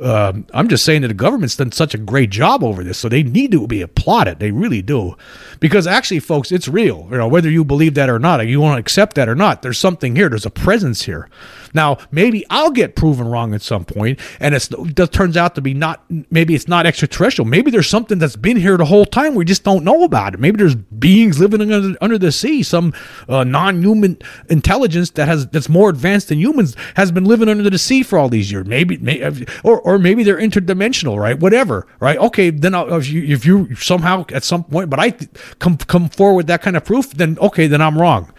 Um, 0.00 0.46
I'm 0.54 0.68
just 0.68 0.84
saying 0.84 1.02
that 1.02 1.08
the 1.08 1.14
government's 1.14 1.56
done 1.56 1.72
such 1.72 1.94
a 1.94 1.98
great 1.98 2.30
job 2.30 2.64
over 2.64 2.82
this, 2.82 2.98
so 2.98 3.08
they 3.08 3.22
need 3.22 3.52
to 3.52 3.66
be 3.66 3.82
applauded. 3.82 4.38
They 4.38 4.50
really 4.50 4.82
do, 4.82 5.16
because 5.60 5.86
actually, 5.86 6.20
folks, 6.20 6.50
it's 6.50 6.66
real. 6.68 7.06
You 7.10 7.18
know, 7.18 7.28
whether 7.28 7.50
you 7.50 7.64
believe 7.64 7.94
that 7.94 8.08
or 8.08 8.18
not, 8.18 8.40
or 8.40 8.44
you 8.44 8.60
want 8.60 8.76
to 8.76 8.80
accept 8.80 9.14
that 9.16 9.28
or 9.28 9.34
not, 9.34 9.62
there's 9.62 9.78
something 9.78 10.16
here. 10.16 10.28
There's 10.28 10.46
a 10.46 10.50
presence 10.50 11.02
here. 11.02 11.28
Now, 11.72 11.98
maybe 12.10 12.44
I'll 12.50 12.70
get 12.70 12.96
proven 12.96 13.28
wrong 13.28 13.54
at 13.54 13.62
some 13.62 13.84
point, 13.84 14.18
and 14.40 14.54
it 14.54 15.12
turns 15.12 15.36
out 15.36 15.54
to 15.54 15.60
be 15.60 15.74
not. 15.74 16.04
Maybe 16.30 16.54
it's 16.54 16.66
not 16.66 16.86
extraterrestrial. 16.86 17.46
Maybe 17.46 17.70
there's 17.70 17.88
something 17.88 18.18
that's 18.18 18.36
been 18.36 18.56
here 18.56 18.76
the 18.76 18.84
whole 18.84 19.06
time. 19.06 19.34
We 19.34 19.44
just 19.44 19.62
don't 19.62 19.84
know 19.84 20.02
about 20.02 20.34
it. 20.34 20.40
Maybe 20.40 20.56
there's 20.56 20.74
beings 20.74 21.38
living 21.38 21.60
under, 21.60 21.96
under 22.00 22.18
the 22.18 22.32
sea, 22.32 22.62
some 22.62 22.92
uh, 23.28 23.44
non-human 23.44 24.18
intelligence 24.48 25.10
that 25.10 25.26
has 25.26 25.46
that's 25.48 25.68
more 25.68 25.90
advanced 25.90 26.28
than 26.28 26.38
humans 26.38 26.74
has 26.96 27.12
been 27.12 27.24
living 27.24 27.48
under 27.48 27.68
the 27.68 27.78
sea 27.78 28.02
for 28.02 28.18
all 28.18 28.28
these 28.28 28.50
years. 28.50 28.66
Maybe, 28.66 28.96
maybe 28.98 29.46
or 29.62 29.80
or 29.80 29.98
maybe 29.98 30.24
they're 30.24 30.38
interdimensional, 30.38 31.18
right? 31.18 31.38
Whatever, 31.38 31.86
right? 32.00 32.18
Okay, 32.18 32.50
then 32.50 32.74
I'll, 32.74 32.92
if 32.94 33.08
you 33.08 33.22
if 33.22 33.44
you 33.44 33.74
somehow 33.76 34.24
at 34.32 34.42
some 34.42 34.64
point, 34.64 34.90
but 34.90 34.98
I 34.98 35.14
come 35.58 35.76
come 35.76 36.08
forward 36.08 36.46
that 36.46 36.62
kind 36.62 36.76
of 36.76 36.84
proof, 36.84 37.10
then 37.10 37.38
okay, 37.40 37.66
then 37.66 37.80
I'm 37.80 37.98
wrong. 37.98 38.32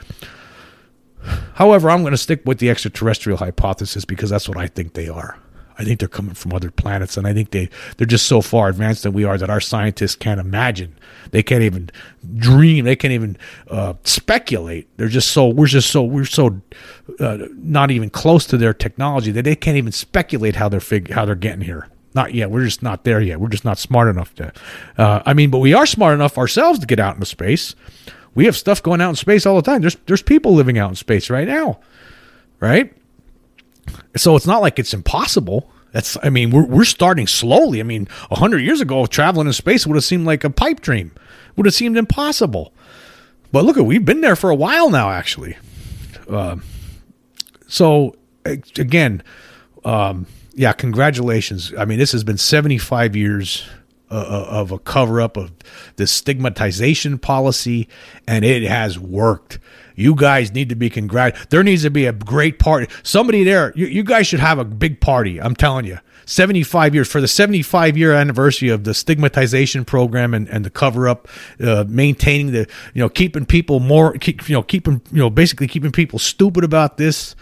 However, 1.54 1.90
I'm 1.90 2.02
going 2.02 2.12
to 2.12 2.18
stick 2.18 2.42
with 2.46 2.58
the 2.58 2.70
extraterrestrial 2.70 3.38
hypothesis 3.38 4.06
because 4.06 4.30
that's 4.32 4.50
what 4.50 4.58
I 4.58 4.68
think 4.68 4.94
they 4.94 5.08
are. 5.08 5.38
I 5.78 5.84
think 5.84 6.00
they're 6.00 6.08
coming 6.08 6.36
from 6.36 6.54
other 6.54 6.70
planets, 6.70 7.18
and 7.18 7.26
I 7.26 7.34
think 7.34 7.52
they 7.52 7.70
they're 7.98 8.06
just 8.06 8.28
so 8.28 8.42
far 8.42 8.70
advanced 8.70 9.04
than 9.04 9.14
we 9.14 9.24
are 9.24 9.38
that 9.38 9.50
our 9.50 9.62
scientists 9.62 10.16
can't 10.16 10.40
imagine. 10.40 10.96
They 11.32 11.42
can't 11.42 11.64
even 11.64 11.90
dream. 12.38 12.86
They 12.86 12.96
can't 12.96 13.14
even 13.14 13.38
uh, 13.68 13.94
speculate. 14.04 14.88
They're 14.98 15.08
just 15.08 15.32
so 15.32 15.48
we're 15.48 15.68
just 15.68 15.90
so 15.90 16.04
we're 16.04 16.26
so 16.26 16.62
uh, 17.20 17.40
not 17.56 17.90
even 17.90 18.10
close 18.10 18.46
to 18.48 18.58
their 18.58 18.74
technology 18.74 19.32
that 19.32 19.44
they 19.44 19.56
can't 19.56 19.78
even 19.78 19.92
speculate 19.92 20.56
how 20.56 20.70
they're 20.70 20.80
fig- 20.80 21.12
how 21.12 21.26
they're 21.26 21.36
getting 21.36 21.62
here. 21.62 21.88
Not 22.14 22.34
yet. 22.34 22.52
We're 22.52 22.66
just 22.66 22.84
not 22.84 23.04
there 23.04 23.22
yet. 23.22 23.40
We're 23.40 23.50
just 23.50 23.66
not 23.66 23.78
smart 23.78 24.10
enough 24.10 24.36
to. 24.36 24.52
Uh, 24.98 25.22
I 25.26 25.34
mean, 25.34 25.50
but 25.50 25.60
we 25.60 25.74
are 25.74 25.86
smart 25.86 26.14
enough 26.14 26.38
ourselves 26.38 26.80
to 26.80 26.86
get 26.86 27.00
out 27.00 27.16
into 27.16 27.26
space. 27.26 27.76
We 28.36 28.46
have 28.46 28.56
stuff 28.56 28.84
going 28.84 29.02
out 29.02 29.10
in 29.10 29.16
space 29.16 29.46
all 29.46 29.56
the 29.56 29.62
time. 29.62 29.82
There's 29.82 29.96
there's 30.08 30.22
people 30.22 30.54
living 30.54 30.78
out 30.78 30.90
in 30.90 30.96
space 30.96 31.30
right 31.30 31.48
now, 31.48 31.80
right? 32.60 32.94
So 34.16 34.36
it's 34.36 34.46
not 34.48 34.62
like 34.62 34.80
it's 34.80 34.94
impossible. 34.94 35.70
That's 35.92 36.18
I 36.22 36.30
mean 36.30 36.52
we're 36.52 36.66
we're 36.66 36.86
starting 36.86 37.28
slowly. 37.28 37.80
I 37.80 37.84
mean, 37.84 38.08
hundred 38.30 38.60
years 38.60 38.82
ago, 38.82 39.06
traveling 39.06 39.48
in 39.48 39.54
space 39.54 39.88
would 39.88 39.96
have 39.96 40.04
seemed 40.04 40.26
like 40.26 40.44
a 40.44 40.50
pipe 40.50 40.82
dream. 40.82 41.12
Would 41.56 41.66
have 41.66 41.76
seemed 41.76 41.98
impossible. 41.98 42.74
But 43.52 43.66
look, 43.66 43.78
at 43.78 43.86
we've 43.86 44.06
been 44.06 44.22
there 44.22 44.38
for 44.38 44.50
a 44.50 44.56
while 44.56 44.90
now, 44.90 45.10
actually. 45.10 45.58
Uh, 46.30 46.58
so 47.68 48.16
again, 48.46 49.24
um, 49.84 50.26
yeah, 50.54 50.74
congratulations. 50.74 51.74
I 51.78 51.86
mean, 51.86 52.00
this 52.00 52.12
has 52.12 52.24
been 52.24 52.38
75 52.38 53.16
years 53.16 53.68
uh, 54.10 54.16
uh, 54.16 54.46
of 54.50 54.72
a 54.72 54.80
cover 54.80 55.22
up 55.22 55.38
of 55.38 55.54
the 55.96 56.06
stigmatization 56.06 57.18
policy, 57.18 57.88
and 58.28 58.44
it 58.44 58.64
has 58.64 59.00
worked. 59.00 59.58
You 59.96 60.16
guys 60.16 60.52
need 60.52 60.70
to 60.70 60.76
be 60.76 60.90
congrat. 60.90 61.50
There 61.50 61.64
needs 61.64 61.84
to 61.84 61.90
be 61.90 62.06
a 62.06 62.12
great 62.12 62.60
party. 62.60 62.88
Somebody 63.04 63.44
there, 63.44 63.72
you, 63.76 63.88
you 63.88 64.04
guys 64.04 64.28
should 64.28 64.42
have 64.42 64.60
a 64.60 64.66
big 64.66 65.00
party. 65.00 65.40
I'm 65.40 65.56
telling 65.56 65.86
you. 65.86 66.00
75 66.26 66.94
years 66.94 67.08
for 67.10 67.20
the 67.20 67.28
75 67.28 67.98
year 67.98 68.14
anniversary 68.14 68.70
of 68.70 68.84
the 68.84 68.94
stigmatization 68.94 69.86
program 69.86 70.34
and, 70.34 70.48
and 70.50 70.66
the 70.66 70.70
cover 70.70 71.08
up 71.08 71.28
uh, 71.60 71.84
maintaining 71.88 72.52
the 72.52 72.68
you 72.94 73.02
know 73.02 73.10
keeping 73.10 73.46
people 73.46 73.80
more 73.80 74.14
keep, 74.14 74.48
you 74.48 74.56
know 74.56 74.64
keeping 74.64 75.02
you 75.12 75.18
know 75.18 75.30
basically 75.30 75.68
keeping 75.68 75.92
people 75.92 76.20
stupid 76.20 76.64
about 76.64 76.98
this 76.98 77.36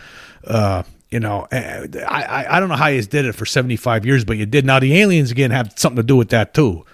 uh, 0.45 0.83
you 1.11 1.19
know, 1.19 1.47
eh, 1.51 1.87
I, 2.07 2.45
I 2.49 2.59
don't 2.59 2.69
know 2.69 2.75
how 2.75 2.87
you 2.87 3.01
did 3.01 3.25
it 3.25 3.33
for 3.33 3.45
75 3.45 4.05
years, 4.05 4.23
but 4.23 4.37
you 4.37 4.45
did. 4.45 4.65
Now 4.65 4.79
the 4.79 4.99
aliens 4.99 5.31
again 5.31 5.51
have 5.51 5.73
something 5.75 5.97
to 5.97 6.03
do 6.03 6.15
with 6.15 6.29
that 6.29 6.53
too. 6.53 6.85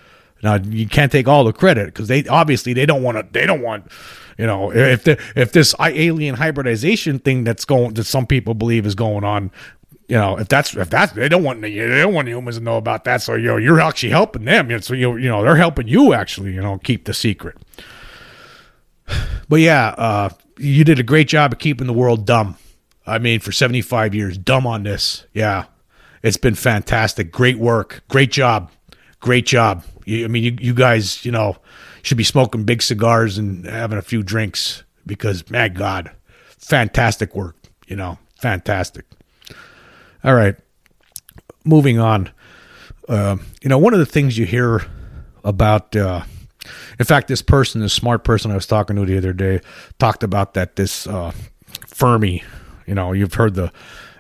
Now 0.42 0.56
you 0.56 0.88
can't 0.88 1.12
take 1.12 1.28
all 1.28 1.44
the 1.44 1.54
credit 1.54 1.88
because 1.88 2.08
they 2.08 2.26
obviously 2.28 2.74
they 2.74 2.86
don't 2.86 3.04
want 3.04 3.18
to. 3.18 3.28
They 3.30 3.46
don't 3.46 3.62
want, 3.62 3.92
you 4.38 4.46
know, 4.46 4.72
if 4.72 5.04
the 5.04 5.20
if 5.36 5.52
this 5.52 5.76
alien 5.80 6.36
hybridization 6.36 7.20
thing 7.20 7.44
that's 7.44 7.66
going 7.66 7.96
that 7.96 8.06
some 8.06 8.26
people 8.26 8.54
believe 8.54 8.86
is 8.86 8.96
going 8.96 9.24
on, 9.24 9.52
you 10.08 10.16
know, 10.16 10.38
if 10.38 10.48
that's 10.48 10.76
if 10.76 10.90
that's 10.90 11.14
they 11.14 11.28
don't 11.28 11.44
want 11.44 11.62
they 11.62 11.74
don't 11.74 12.14
want 12.14 12.28
humans 12.28 12.58
to 12.58 12.64
know 12.64 12.78
about 12.78 13.06
that. 13.06 13.22
So 13.22 13.34
you 13.34 13.48
know, 13.48 13.58
you're 13.58 13.82
actually 13.82 14.12
helping 14.12 14.46
them. 14.46 14.82
So 14.82 14.94
you 14.94 15.18
you 15.18 15.30
know 15.30 15.44
they're 15.44 15.56
helping 15.56 15.88
you 15.88 16.14
actually 16.14 16.54
you 16.54 16.62
know 16.62 16.78
keep 16.78 17.06
the 17.06 17.14
secret. 17.14 17.58
But 19.48 19.58
yeah, 19.58 19.90
uh, 19.90 20.30
you 20.58 20.84
did 20.84 20.98
a 20.98 21.04
great 21.04 21.28
job 21.28 21.54
of 21.54 21.60
keeping 21.60 21.86
the 21.86 21.94
world 21.94 22.26
dumb. 22.26 22.58
I 23.08 23.20
mean, 23.20 23.40
for 23.40 23.52
75 23.52 24.16
years, 24.16 24.38
dumb 24.38 24.66
on 24.66 24.84
this. 24.84 25.26
Yeah. 25.34 25.66
It's 26.24 26.38
been 26.38 26.56
fantastic. 26.56 27.32
Great 27.32 27.60
work. 27.60 28.04
Great 28.08 28.32
job. 28.32 28.72
Great 29.20 29.46
job. 29.46 29.84
I 30.08 30.28
mean, 30.28 30.44
you, 30.44 30.58
you 30.60 30.74
guys, 30.74 31.24
you 31.24 31.32
know, 31.32 31.58
should 32.02 32.18
be 32.18 32.24
smoking 32.24 32.64
big 32.64 32.82
cigars 32.82 33.38
and 33.38 33.66
having 33.66 33.98
a 33.98 34.02
few 34.02 34.24
drinks 34.24 34.84
because, 35.06 35.50
my 35.52 35.68
God, 35.70 36.12
fantastic 36.58 37.36
work. 37.36 37.56
You 37.88 37.96
know, 37.96 38.18
fantastic. 38.40 39.06
All 40.24 40.34
right. 40.34 40.56
Moving 41.64 42.00
on. 42.00 42.32
Uh, 43.08 43.38
you 43.62 43.70
know, 43.70 43.78
one 43.78 43.94
of 43.94 44.00
the 44.00 44.06
things 44.06 44.38
you 44.38 44.48
hear 44.48 44.84
about, 45.44 45.96
uh, 45.96 46.24
in 46.98 47.06
fact, 47.06 47.28
this 47.28 47.44
person, 47.44 47.82
this 47.82 47.94
smart 47.94 48.24
person 48.24 48.50
I 48.50 48.56
was 48.56 48.66
talking 48.66 48.96
to 48.96 49.06
the 49.06 49.18
other 49.18 49.34
day, 49.34 49.62
talked 50.00 50.24
about 50.24 50.56
that 50.56 50.76
this 50.76 51.06
uh, 51.06 51.32
Fermi 51.86 52.44
you 52.86 52.96
know, 52.96 53.12
you've 53.12 53.34
heard 53.34 53.56
the 53.56 53.72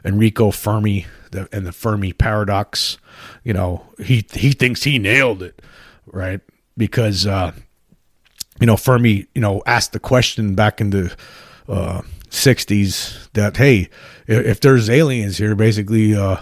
Enrico 0.03 0.51
Fermi 0.51 1.05
the, 1.31 1.47
and 1.51 1.65
the 1.65 1.71
Fermi 1.71 2.13
paradox. 2.13 2.97
You 3.43 3.53
know, 3.53 3.85
he 3.99 4.25
he 4.33 4.51
thinks 4.51 4.83
he 4.83 4.99
nailed 4.99 5.43
it, 5.43 5.61
right? 6.05 6.41
Because 6.77 7.25
uh, 7.27 7.51
you 8.59 8.67
know 8.67 8.77
Fermi, 8.77 9.27
you 9.35 9.41
know, 9.41 9.61
asked 9.65 9.93
the 9.93 9.99
question 9.99 10.55
back 10.55 10.81
in 10.81 10.89
the 10.91 11.15
uh, 11.67 12.01
'60s 12.29 13.31
that 13.33 13.57
hey, 13.57 13.89
if, 14.27 14.45
if 14.45 14.59
there's 14.61 14.89
aliens 14.89 15.37
here, 15.37 15.55
basically, 15.55 16.15
uh, 16.15 16.37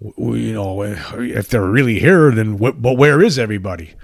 you 0.00 0.52
know, 0.54 0.82
if 0.82 1.48
they're 1.48 1.66
really 1.66 1.98
here, 2.00 2.30
then 2.30 2.58
wh- 2.58 2.80
but 2.80 2.96
where 2.96 3.22
is 3.22 3.38
everybody? 3.38 3.94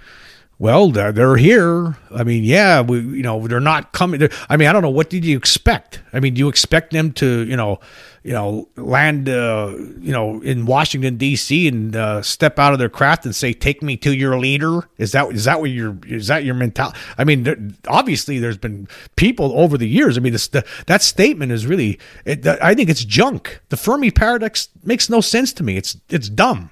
Well, 0.59 0.91
they're, 0.91 1.13
they're 1.13 1.37
here. 1.37 1.97
I 2.15 2.23
mean, 2.23 2.45
yeah, 2.45 2.81
we, 2.81 3.01
you 3.01 3.23
know, 3.23 3.47
they're 3.47 3.59
not 3.59 3.93
coming. 3.93 4.21
They're, 4.21 4.31
I 4.49 4.57
mean, 4.57 4.69
I 4.69 4.73
don't 4.73 4.83
know. 4.83 4.91
What 4.91 5.11
did 5.11 5.25
you 5.25 5.37
expect? 5.37 6.01
I 6.13 6.21
mean, 6.21 6.35
do 6.35 6.39
you 6.39 6.49
expect 6.49 6.93
them 6.93 7.13
to, 7.15 7.45
you 7.45 7.57
know, 7.57 7.81
you 8.23 8.33
know, 8.33 8.69
land, 8.77 9.29
uh, 9.29 9.75
you 10.01 10.11
know, 10.13 10.41
in 10.41 10.65
Washington 10.65 11.19
D.C. 11.19 11.69
and 11.69 11.95
uh, 11.95 12.23
step 12.23 12.59
out 12.59 12.73
of 12.73 12.79
their 12.79 12.89
craft 12.89 13.27
and 13.27 13.37
say, 13.37 13.53
"Take 13.53 13.83
me 13.83 13.99
to 13.99 14.15
your 14.17 14.39
leader"? 14.39 14.89
Is 14.97 15.13
that 15.13 15.31
is 15.33 15.45
that 15.45 15.61
what 15.61 15.69
your 15.69 15.99
is 16.07 16.29
that 16.29 16.43
your 16.43 16.55
mentality? 16.55 16.99
I 17.19 17.25
mean, 17.25 17.43
there, 17.43 17.59
obviously, 17.87 18.39
there's 18.39 18.57
been 18.57 18.89
people 19.17 19.53
over 19.55 19.77
the 19.77 19.87
years. 19.87 20.17
I 20.17 20.23
mean, 20.23 20.33
this, 20.33 20.49
the, 20.49 20.65
that 20.87 21.03
statement 21.03 21.53
is 21.53 21.67
really. 21.67 21.99
It, 22.25 22.47
I 22.47 22.75
think 22.75 22.89
it's 22.89 23.05
junk. 23.05 23.61
The 23.69 23.77
Fermi 23.77 24.11
paradox 24.11 24.71
makes 24.83 25.11
no 25.11 25.21
sense 25.21 25.53
to 25.55 25.63
me. 25.63 25.77
It's 25.77 25.99
it's 26.09 26.31
dumb 26.31 26.71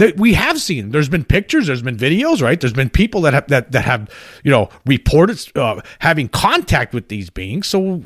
that 0.00 0.16
we 0.16 0.32
have 0.32 0.58
seen. 0.58 0.92
There's 0.92 1.10
been 1.10 1.24
pictures, 1.24 1.66
there's 1.66 1.82
been 1.82 1.96
videos, 1.96 2.40
right? 2.40 2.58
There's 2.58 2.72
been 2.72 2.88
people 2.88 3.20
that 3.22 3.34
have 3.34 3.48
that 3.48 3.72
that 3.72 3.84
have 3.84 4.08
you 4.42 4.50
know 4.50 4.70
reported 4.86 5.38
uh, 5.54 5.82
having 5.98 6.28
contact 6.28 6.94
with 6.94 7.08
these 7.08 7.28
beings. 7.28 7.66
So, 7.66 8.02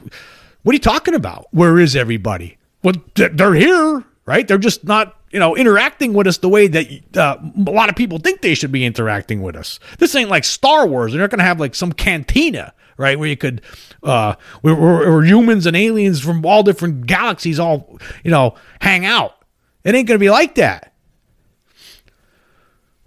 what 0.62 0.72
are 0.72 0.74
you 0.74 0.80
talking 0.80 1.14
about? 1.14 1.46
Where 1.52 1.78
is 1.78 1.94
everybody? 1.94 2.58
Well, 2.82 2.96
they're 3.14 3.54
here, 3.54 4.04
right? 4.26 4.46
They're 4.46 4.58
just 4.58 4.82
not 4.82 5.16
you 5.30 5.38
know 5.38 5.56
interacting 5.56 6.14
with 6.14 6.26
us 6.26 6.38
the 6.38 6.48
way 6.48 6.66
that 6.66 7.16
uh, 7.16 7.36
a 7.64 7.70
lot 7.70 7.88
of 7.88 7.94
people 7.94 8.18
think 8.18 8.40
they 8.40 8.56
should 8.56 8.72
be 8.72 8.84
interacting 8.84 9.40
with 9.40 9.54
us. 9.54 9.78
This 9.98 10.16
ain't 10.16 10.30
like 10.30 10.42
Star 10.42 10.88
Wars. 10.88 11.12
They're 11.12 11.20
not 11.20 11.30
going 11.30 11.38
to 11.38 11.44
have 11.44 11.60
like 11.60 11.76
some 11.76 11.92
cantina 11.92 12.74
right? 12.96 13.18
Where 13.18 13.28
you 13.28 13.36
could, 13.36 13.60
uh, 14.04 14.36
where, 14.60 14.76
where, 14.76 15.24
humans 15.24 15.66
and 15.66 15.76
aliens 15.76 16.20
from 16.20 16.46
all 16.46 16.62
different 16.62 17.08
galaxies 17.08 17.58
all, 17.58 17.98
you 18.22 18.30
know, 18.30 18.54
hang 18.80 19.04
out. 19.04 19.44
It 19.82 19.96
ain't 19.96 20.06
going 20.06 20.14
to 20.14 20.24
be 20.24 20.30
like 20.30 20.54
that. 20.54 20.93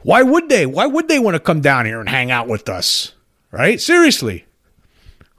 Why 0.08 0.24
would 0.24 0.48
they? 0.48 0.66
Why 0.66 0.86
would 0.86 1.10
they 1.10 1.20
want 1.20 1.36
to 1.36 1.40
come 1.42 1.60
down 1.60 1.86
here 1.86 2.00
and 2.00 2.08
hang 2.08 2.32
out 2.32 2.48
with 2.48 2.70
us? 2.70 3.12
Right? 3.52 3.82
Seriously. 3.82 4.46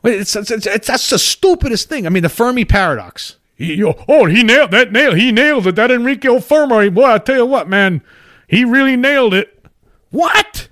It's, 0.05 0.37
it's, 0.37 0.51
it's, 0.51 0.87
that's 0.87 1.09
the 1.09 1.19
stupidest 1.19 1.89
thing. 1.89 2.05
I 2.05 2.11
mean, 2.11 2.23
the 2.23 2.29
Fermi 2.29 2.67
paradox. 2.67 3.39
He, 3.57 3.83
oh, 3.83 4.27
he 4.27 4.43
nailed 4.43 4.73
that 4.73 4.93
nail. 4.93 5.15
He 5.15 5.33
nailed 5.33 5.67
it. 5.69 5.77
That 5.77 5.91
Enrico 5.91 6.39
Fermi. 6.39 6.91
Boy, 6.91 7.15
I 7.15 7.17
tell 7.17 7.37
you 7.37 7.47
what, 7.47 7.67
man, 7.67 8.03
he 8.47 8.63
really 8.63 8.95
nailed 8.95 9.33
it. 9.33 9.65
What? 10.11 10.69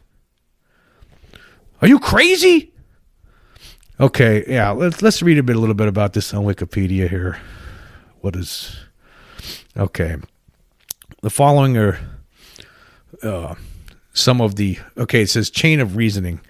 Are 1.80 1.88
you 1.88 1.98
crazy? 1.98 2.74
Okay, 3.98 4.44
yeah. 4.46 4.72
Let's 4.72 5.00
let's 5.00 5.22
read 5.22 5.38
a 5.38 5.42
bit, 5.42 5.56
a 5.56 5.58
little 5.58 5.74
bit 5.74 5.88
about 5.88 6.12
this 6.12 6.34
on 6.34 6.44
Wikipedia 6.44 7.08
here. 7.08 7.40
What 8.20 8.36
is? 8.36 8.76
Okay, 9.74 10.16
the 11.22 11.30
following 11.30 11.78
are. 11.78 11.98
Uh, 13.22 13.54
some 14.16 14.40
of 14.40 14.56
the 14.56 14.78
okay 14.96 15.22
it 15.22 15.30
says 15.30 15.50
chain 15.50 15.80
of 15.80 15.96
reasoning. 15.96 16.40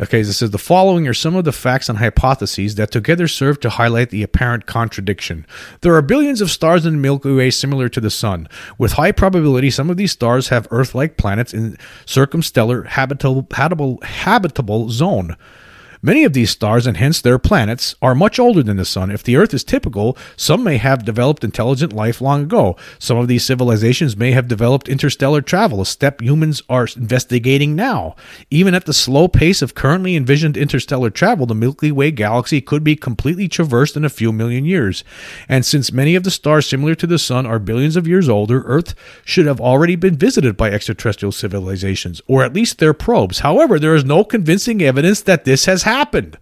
Okay 0.00 0.20
it 0.20 0.26
says 0.26 0.50
the 0.50 0.58
following 0.58 1.08
are 1.08 1.14
some 1.14 1.34
of 1.34 1.44
the 1.44 1.52
facts 1.52 1.88
and 1.88 1.98
hypotheses 1.98 2.76
that 2.76 2.90
together 2.90 3.26
serve 3.26 3.58
to 3.60 3.70
highlight 3.70 4.10
the 4.10 4.22
apparent 4.22 4.66
contradiction. 4.66 5.46
There 5.80 5.94
are 5.94 6.02
billions 6.02 6.40
of 6.40 6.50
stars 6.50 6.86
in 6.86 6.94
the 6.94 6.98
milky 6.98 7.32
way 7.32 7.50
similar 7.50 7.88
to 7.88 8.00
the 8.00 8.10
sun. 8.10 8.48
With 8.76 8.92
high 8.92 9.12
probability 9.12 9.70
some 9.70 9.90
of 9.90 9.96
these 9.96 10.12
stars 10.12 10.48
have 10.48 10.68
earth-like 10.70 11.16
planets 11.16 11.54
in 11.54 11.76
circumstellar 12.06 12.86
habitable 12.86 13.46
habitable, 13.50 13.98
habitable 14.02 14.90
zone 14.90 15.36
Many 16.00 16.24
of 16.24 16.32
these 16.32 16.50
stars, 16.50 16.86
and 16.86 16.96
hence 16.96 17.20
their 17.20 17.38
planets, 17.38 17.94
are 18.00 18.14
much 18.14 18.38
older 18.38 18.62
than 18.62 18.76
the 18.76 18.84
Sun. 18.84 19.10
If 19.10 19.22
the 19.22 19.36
Earth 19.36 19.52
is 19.52 19.64
typical, 19.64 20.16
some 20.36 20.62
may 20.62 20.76
have 20.76 21.04
developed 21.04 21.42
intelligent 21.42 21.92
life 21.92 22.20
long 22.20 22.44
ago. 22.44 22.76
Some 22.98 23.18
of 23.18 23.26
these 23.26 23.44
civilizations 23.44 24.16
may 24.16 24.32
have 24.32 24.46
developed 24.46 24.88
interstellar 24.88 25.40
travel, 25.40 25.80
a 25.80 25.86
step 25.86 26.20
humans 26.20 26.62
are 26.68 26.86
investigating 26.96 27.74
now. 27.74 28.14
Even 28.50 28.74
at 28.74 28.86
the 28.86 28.92
slow 28.92 29.26
pace 29.28 29.60
of 29.62 29.74
currently 29.74 30.14
envisioned 30.14 30.56
interstellar 30.56 31.10
travel, 31.10 31.46
the 31.46 31.54
Milky 31.54 31.90
Way 31.90 32.10
galaxy 32.10 32.60
could 32.60 32.84
be 32.84 32.94
completely 32.96 33.48
traversed 33.48 33.96
in 33.96 34.04
a 34.04 34.10
few 34.10 34.32
million 34.32 34.64
years. 34.64 35.02
And 35.48 35.66
since 35.66 35.92
many 35.92 36.14
of 36.14 36.22
the 36.22 36.30
stars 36.30 36.68
similar 36.68 36.94
to 36.94 37.06
the 37.06 37.18
Sun 37.18 37.46
are 37.46 37.58
billions 37.58 37.96
of 37.96 38.06
years 38.06 38.28
older, 38.28 38.62
Earth 38.66 38.94
should 39.24 39.46
have 39.46 39.60
already 39.60 39.96
been 39.96 40.16
visited 40.16 40.56
by 40.56 40.70
extraterrestrial 40.70 41.32
civilizations, 41.32 42.22
or 42.26 42.44
at 42.44 42.54
least 42.54 42.78
their 42.78 42.94
probes. 42.94 43.40
However, 43.40 43.78
there 43.78 43.94
is 43.94 44.04
no 44.04 44.24
convincing 44.24 44.82
evidence 44.82 45.22
that 45.22 45.44
this 45.44 45.64
has 45.64 45.87
happened. 45.88 46.38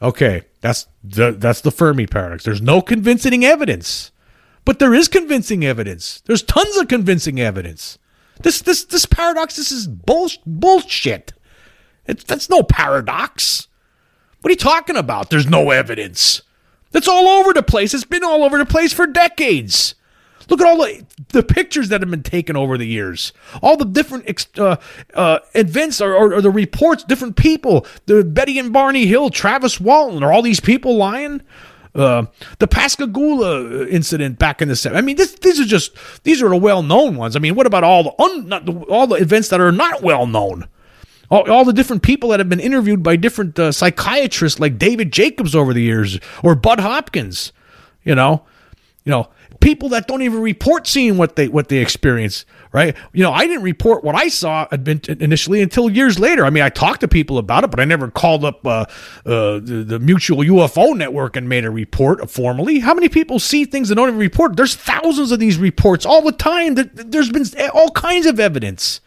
Okay, 0.00 0.42
that's 0.60 0.86
the 1.02 1.32
that's 1.32 1.62
the 1.62 1.70
Fermi 1.70 2.06
paradox. 2.06 2.44
There's 2.44 2.62
no 2.62 2.82
convincing 2.82 3.44
evidence. 3.44 4.12
But 4.64 4.78
there 4.78 4.94
is 4.94 5.08
convincing 5.08 5.64
evidence. 5.64 6.22
There's 6.26 6.42
tons 6.42 6.76
of 6.76 6.88
convincing 6.88 7.40
evidence. 7.40 7.98
This 8.40 8.60
this 8.60 8.84
this 8.84 9.06
paradox 9.06 9.56
this 9.56 9.72
is 9.72 9.86
bull, 9.86 10.28
bullshit. 10.46 11.32
It's 12.06 12.24
that's 12.24 12.50
no 12.50 12.62
paradox. 12.62 13.68
What 14.40 14.50
are 14.50 14.52
you 14.52 14.56
talking 14.56 14.96
about? 14.96 15.30
There's 15.30 15.48
no 15.48 15.70
evidence. 15.70 16.42
That's 16.90 17.08
all 17.08 17.26
over 17.26 17.52
the 17.52 17.62
place. 17.62 17.94
It's 17.94 18.04
been 18.04 18.24
all 18.24 18.44
over 18.44 18.58
the 18.58 18.66
place 18.66 18.92
for 18.92 19.06
decades. 19.06 19.94
Look 20.48 20.60
at 20.60 20.66
all 20.66 20.76
the, 20.78 21.04
the 21.28 21.42
pictures 21.42 21.88
that 21.88 22.00
have 22.00 22.10
been 22.10 22.22
taken 22.22 22.56
over 22.56 22.76
the 22.76 22.86
years. 22.86 23.32
All 23.62 23.76
the 23.76 23.84
different 23.84 24.58
uh, 24.58 24.76
uh, 25.14 25.38
events 25.54 26.00
or, 26.00 26.14
or, 26.14 26.34
or, 26.34 26.40
the 26.42 26.50
reports, 26.50 27.04
different 27.04 27.36
people. 27.36 27.86
The 28.06 28.24
Betty 28.24 28.58
and 28.58 28.72
Barney 28.72 29.06
Hill, 29.06 29.30
Travis 29.30 29.80
Walton. 29.80 30.22
Are 30.22 30.32
all 30.32 30.42
these 30.42 30.60
people 30.60 30.96
lying? 30.96 31.42
Uh, 31.94 32.26
the 32.58 32.66
Pascagoula 32.66 33.86
incident 33.86 34.38
back 34.38 34.60
in 34.60 34.66
the 34.66 34.74
70s. 34.74 34.96
I 34.96 35.00
mean, 35.00 35.16
this, 35.16 35.34
these 35.34 35.60
are 35.60 35.64
just 35.64 35.96
these 36.24 36.42
are 36.42 36.48
the 36.48 36.56
well-known 36.56 37.14
ones. 37.16 37.36
I 37.36 37.38
mean, 37.38 37.54
what 37.54 37.66
about 37.66 37.84
all 37.84 38.02
the, 38.02 38.22
un, 38.22 38.48
the 38.48 38.84
all 38.88 39.06
the 39.06 39.14
events 39.16 39.48
that 39.50 39.60
are 39.60 39.70
not 39.70 40.02
well 40.02 40.26
known? 40.26 40.68
All, 41.30 41.50
all, 41.50 41.64
the 41.64 41.72
different 41.72 42.02
people 42.02 42.30
that 42.30 42.40
have 42.40 42.48
been 42.48 42.60
interviewed 42.60 43.02
by 43.02 43.16
different 43.16 43.58
uh, 43.58 43.72
psychiatrists 43.72 44.60
like 44.60 44.76
David 44.76 45.12
Jacobs 45.12 45.54
over 45.54 45.72
the 45.72 45.82
years 45.82 46.18
or 46.42 46.54
Bud 46.54 46.80
Hopkins. 46.80 47.52
You 48.02 48.14
know, 48.14 48.44
you 49.04 49.10
know, 49.10 49.28
people 49.64 49.88
that 49.88 50.06
don't 50.06 50.20
even 50.20 50.40
report 50.40 50.86
seeing 50.86 51.16
what 51.16 51.36
they 51.36 51.48
what 51.48 51.68
they 51.68 51.78
experience 51.78 52.44
right? 52.70 52.96
You 53.12 53.22
know 53.22 53.32
i 53.32 53.46
didn't 53.46 53.62
report 53.62 54.04
what 54.04 54.14
i 54.14 54.28
saw 54.28 54.66
initially 54.70 55.62
until 55.62 55.88
years 55.88 56.18
later. 56.18 56.44
I 56.44 56.50
mean 56.50 56.62
i 56.62 56.68
talked 56.68 57.00
to 57.00 57.08
people 57.08 57.38
about 57.38 57.64
it 57.64 57.70
but 57.70 57.80
i 57.80 57.84
never 57.84 58.10
called 58.10 58.44
up 58.44 58.66
uh, 58.66 58.84
uh, 59.24 59.60
the, 59.60 59.84
the, 59.86 59.98
mutual 59.98 60.38
ufo 60.38 60.94
network 60.94 61.36
and 61.36 61.48
made 61.48 61.64
a 61.64 61.70
report 61.70 62.30
formally. 62.30 62.80
How 62.80 62.92
many 62.92 63.08
people 63.08 63.38
see 63.38 63.64
things 63.64 63.90
and 63.90 63.96
don't 63.96 64.08
even 64.08 64.20
report? 64.20 64.56
There's 64.56 64.74
thousands 64.74 65.32
of 65.32 65.38
these 65.38 65.56
reports 65.56 66.04
all 66.04 66.20
the 66.20 66.32
time. 66.32 66.74
There's 66.74 67.30
been 67.30 67.46
all 67.72 67.90
kinds 67.92 68.26
of 68.26 68.38
evidence. 68.38 69.00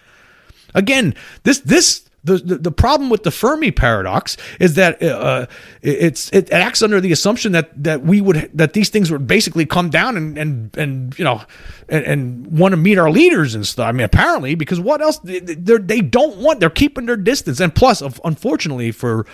Again 0.74 1.13
this 1.43 1.60
this 1.60 2.07
the, 2.36 2.58
the, 2.58 2.72
problem 2.72 3.10
with 3.10 3.24
the 3.24 3.32
Fermi 3.32 3.72
paradox 3.72 4.38
is 4.60 4.76
that 4.76 5.02
uh, 5.02 5.46
it's 5.82 6.32
it 6.34 6.52
acts 6.52 6.82
under 6.82 7.00
the 7.00 7.12
assumption 7.12 7.54
that 7.54 7.72
that 7.84 8.02
we 8.02 8.22
would 8.22 8.50
that 8.54 8.74
these 8.74 8.90
things 8.90 9.12
would 9.12 9.28
basically 9.28 9.66
come 9.66 9.90
down 9.90 10.18
and 10.18 10.38
and 10.38 10.78
and 10.78 11.18
you 11.18 11.24
know 11.24 11.42
and, 11.88 12.06
and 12.06 12.48
want 12.60 12.74
to 12.74 12.78
meet 12.78 12.98
our 12.98 13.10
leaders 13.10 13.56
and 13.56 13.66
stuff. 13.66 13.88
I 13.88 13.92
mean, 13.92 14.06
apparently 14.06 14.56
because 14.56 14.80
what 14.80 15.02
else 15.02 15.20
they 15.20 15.40
they 15.40 16.02
don't 16.02 16.38
want 16.38 16.60
they're 16.60 16.70
keeping 16.70 17.06
their 17.06 17.18
distance 17.18 17.60
and 17.60 17.74
plus, 17.74 18.02
unfortunately 18.24 18.92
for. 18.92 19.26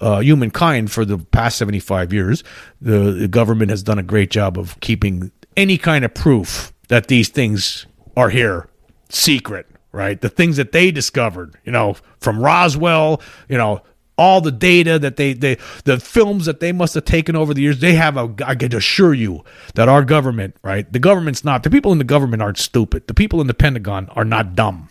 Uh, 0.00 0.20
humankind 0.20 0.92
for 0.92 1.04
the 1.04 1.18
past 1.18 1.58
75 1.58 2.12
years, 2.12 2.44
the, 2.80 3.10
the 3.10 3.26
government 3.26 3.68
has 3.68 3.82
done 3.82 3.98
a 3.98 4.02
great 4.04 4.30
job 4.30 4.56
of 4.56 4.78
keeping 4.78 5.32
any 5.56 5.76
kind 5.76 6.04
of 6.04 6.14
proof 6.14 6.72
that 6.86 7.08
these 7.08 7.28
things 7.28 7.84
are 8.16 8.30
here 8.30 8.68
secret 9.08 9.66
right? 9.98 10.20
The 10.20 10.28
things 10.28 10.58
that 10.58 10.70
they 10.70 10.92
discovered, 10.92 11.56
you 11.64 11.72
know, 11.72 11.96
from 12.20 12.38
Roswell, 12.38 13.20
you 13.48 13.58
know, 13.58 13.82
all 14.16 14.40
the 14.40 14.52
data 14.52 14.96
that 14.96 15.16
they, 15.16 15.32
they 15.32 15.56
the 15.84 15.98
films 15.98 16.46
that 16.46 16.60
they 16.60 16.70
must 16.70 16.94
have 16.94 17.04
taken 17.04 17.34
over 17.34 17.52
the 17.52 17.62
years, 17.62 17.80
they 17.80 17.94
have 17.94 18.16
a 18.16 18.32
I 18.46 18.54
can 18.54 18.72
assure 18.76 19.12
you 19.12 19.42
that 19.74 19.88
our 19.88 20.04
government, 20.04 20.54
right? 20.62 20.90
The 20.92 21.00
government's 21.00 21.44
not 21.44 21.64
the 21.64 21.70
people 21.70 21.90
in 21.90 21.98
the 21.98 22.04
government 22.04 22.42
aren't 22.42 22.58
stupid. 22.58 23.08
The 23.08 23.14
people 23.14 23.40
in 23.40 23.48
the 23.48 23.54
Pentagon 23.54 24.08
are 24.10 24.24
not 24.24 24.54
dumb. 24.54 24.88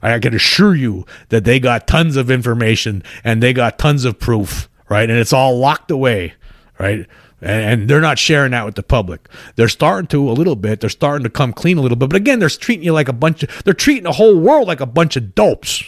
I 0.00 0.18
can 0.18 0.34
assure 0.34 0.74
you 0.74 1.04
that 1.28 1.44
they 1.44 1.60
got 1.60 1.86
tons 1.86 2.16
of 2.16 2.30
information 2.30 3.02
and 3.22 3.42
they 3.42 3.52
got 3.52 3.78
tons 3.78 4.06
of 4.06 4.18
proof, 4.18 4.70
right? 4.88 5.10
And 5.10 5.18
it's 5.18 5.32
all 5.34 5.58
locked 5.58 5.90
away, 5.90 6.32
right? 6.78 7.06
And 7.40 7.88
they're 7.88 8.00
not 8.00 8.18
sharing 8.18 8.50
that 8.50 8.64
with 8.64 8.74
the 8.74 8.82
public. 8.82 9.28
They're 9.56 9.68
starting 9.68 10.08
to 10.08 10.30
a 10.30 10.32
little 10.32 10.56
bit. 10.56 10.80
They're 10.80 10.90
starting 10.90 11.24
to 11.24 11.30
come 11.30 11.52
clean 11.52 11.78
a 11.78 11.80
little 11.80 11.96
bit, 11.96 12.08
but 12.10 12.16
again, 12.16 12.40
they're 12.40 12.48
treating 12.48 12.84
you 12.84 12.92
like 12.92 13.08
a 13.08 13.12
bunch 13.12 13.42
of. 13.42 13.64
They're 13.64 13.74
treating 13.74 14.04
the 14.04 14.12
whole 14.12 14.38
world 14.38 14.66
like 14.66 14.80
a 14.80 14.86
bunch 14.86 15.16
of 15.16 15.34
dopes, 15.34 15.84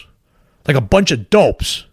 like 0.66 0.76
a 0.76 0.80
bunch 0.80 1.10
of 1.10 1.28
dopes. 1.30 1.86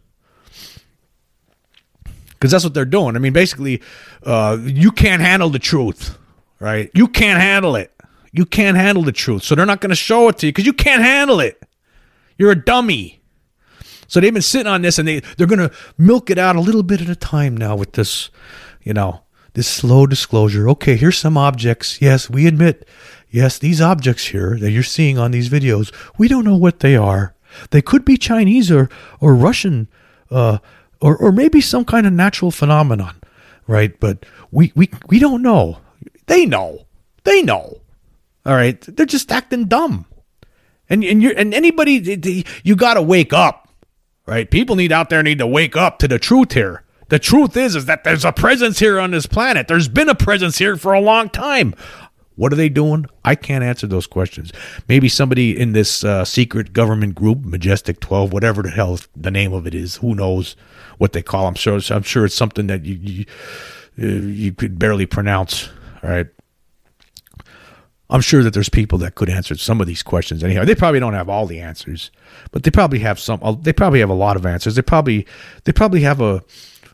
Because 2.29 2.51
that's 2.51 2.63
what 2.63 2.75
they're 2.75 2.85
doing. 2.85 3.15
I 3.15 3.19
mean, 3.19 3.33
basically, 3.33 3.81
uh, 4.23 4.59
you 4.61 4.91
can't 4.91 5.23
handle 5.23 5.49
the 5.49 5.57
truth, 5.57 6.19
right? 6.59 6.91
You 6.93 7.07
can't 7.07 7.41
handle 7.41 7.75
it. 7.75 7.91
You 8.31 8.45
can't 8.45 8.77
handle 8.77 9.03
the 9.03 9.11
truth, 9.11 9.41
so 9.41 9.55
they're 9.55 9.65
not 9.65 9.81
going 9.81 9.89
to 9.89 9.95
show 9.95 10.29
it 10.29 10.37
to 10.39 10.45
you 10.45 10.51
because 10.51 10.67
you 10.67 10.73
can't 10.73 11.01
handle 11.01 11.39
it. 11.39 11.59
You're 12.37 12.51
a 12.51 12.55
dummy. 12.55 13.21
So 14.07 14.19
they've 14.19 14.31
been 14.31 14.43
sitting 14.43 14.67
on 14.67 14.83
this, 14.83 14.99
and 14.99 15.07
they 15.07 15.21
they're 15.37 15.47
going 15.47 15.67
to 15.67 15.71
milk 15.97 16.29
it 16.29 16.37
out 16.37 16.55
a 16.55 16.59
little 16.59 16.83
bit 16.83 17.01
at 17.01 17.09
a 17.09 17.15
time 17.15 17.57
now 17.57 17.75
with 17.75 17.93
this, 17.93 18.29
you 18.83 18.93
know 18.93 19.23
this 19.57 19.67
slow 19.67 20.05
disclosure. 20.05 20.69
Okay, 20.69 20.95
here's 20.95 21.17
some 21.17 21.35
objects. 21.35 21.99
Yes, 21.99 22.29
we 22.29 22.45
admit, 22.45 22.87
yes, 23.31 23.57
these 23.57 23.81
objects 23.81 24.27
here 24.27 24.55
that 24.59 24.69
you're 24.69 24.83
seeing 24.83 25.17
on 25.17 25.31
these 25.31 25.49
videos, 25.49 25.91
we 26.15 26.27
don't 26.27 26.45
know 26.45 26.55
what 26.55 26.81
they 26.81 26.95
are. 26.95 27.33
They 27.71 27.81
could 27.81 28.05
be 28.05 28.17
Chinese 28.17 28.69
or 28.69 28.87
or 29.19 29.33
Russian, 29.33 29.87
uh, 30.29 30.59
or 31.01 31.17
or 31.17 31.31
maybe 31.31 31.59
some 31.59 31.85
kind 31.85 32.05
of 32.05 32.13
natural 32.13 32.51
phenomenon, 32.51 33.15
right? 33.65 33.99
But 33.99 34.27
we 34.51 34.71
we 34.75 34.91
we 35.09 35.17
don't 35.17 35.41
know. 35.41 35.79
They 36.27 36.45
know. 36.45 36.85
They 37.23 37.41
know. 37.41 37.81
All 38.45 38.53
right. 38.53 38.79
They're 38.81 39.07
just 39.07 39.31
acting 39.31 39.65
dumb. 39.65 40.05
And 40.87 41.03
and 41.03 41.23
you're, 41.23 41.33
and 41.35 41.51
anybody 41.55 42.45
you 42.63 42.75
got 42.75 42.93
to 42.93 43.01
wake 43.01 43.33
up, 43.33 43.69
right? 44.27 44.51
People 44.51 44.75
need 44.75 44.91
out 44.91 45.09
there 45.09 45.23
need 45.23 45.39
to 45.39 45.47
wake 45.47 45.75
up 45.75 45.97
to 45.97 46.07
the 46.07 46.19
truth 46.19 46.53
here. 46.53 46.83
The 47.09 47.19
truth 47.19 47.55
is 47.55 47.75
is 47.75 47.85
that 47.85 48.03
there's 48.03 48.25
a 48.25 48.31
presence 48.31 48.79
here 48.79 48.99
on 48.99 49.11
this 49.11 49.25
planet. 49.25 49.67
There's 49.67 49.87
been 49.87 50.09
a 50.09 50.15
presence 50.15 50.57
here 50.57 50.75
for 50.75 50.93
a 50.93 50.99
long 50.99 51.29
time. 51.29 51.73
What 52.35 52.53
are 52.53 52.55
they 52.55 52.69
doing? 52.69 53.07
I 53.25 53.33
can't 53.33 53.63
answer 53.63 53.87
those 53.87 54.05
questions. 54.05 54.51
Maybe 54.87 55.09
somebody 55.09 55.59
in 55.59 55.73
this 55.73 56.03
uh, 56.03 56.23
secret 56.23 56.71
government 56.71 57.15
group, 57.15 57.43
Majestic 57.43 57.99
Twelve, 57.99 58.31
whatever 58.31 58.61
the 58.61 58.69
hell 58.69 58.99
the 59.15 59.31
name 59.31 59.53
of 59.53 59.65
it 59.65 59.73
is, 59.73 59.95
who 59.97 60.13
knows 60.13 60.55
what 60.99 61.13
they 61.13 61.23
call. 61.23 61.45
Them. 61.45 61.49
I'm 61.49 61.55
sure. 61.55 61.79
I'm 61.89 62.03
sure 62.03 62.25
it's 62.25 62.35
something 62.35 62.67
that 62.67 62.85
you 62.85 62.95
you, 62.95 63.25
uh, 63.99 64.21
you 64.27 64.53
could 64.53 64.77
barely 64.77 65.07
pronounce. 65.07 65.69
All 66.03 66.09
right. 66.11 66.27
I'm 68.09 68.21
sure 68.21 68.43
that 68.43 68.53
there's 68.53 68.69
people 68.69 68.99
that 68.99 69.15
could 69.15 69.29
answer 69.29 69.55
some 69.57 69.81
of 69.81 69.87
these 69.87 70.03
questions. 70.03 70.43
Anyhow, 70.43 70.63
they 70.63 70.75
probably 70.75 70.99
don't 70.99 71.13
have 71.13 71.27
all 71.27 71.45
the 71.45 71.59
answers, 71.59 72.09
but 72.51 72.63
they 72.63 72.71
probably 72.71 72.99
have 72.99 73.19
some. 73.19 73.59
They 73.63 73.73
probably 73.73 73.99
have 73.99 74.09
a 74.09 74.13
lot 74.13 74.37
of 74.37 74.45
answers. 74.45 74.75
They 74.75 74.81
probably 74.81 75.25
they 75.63 75.73
probably 75.73 76.01
have 76.01 76.21
a 76.21 76.43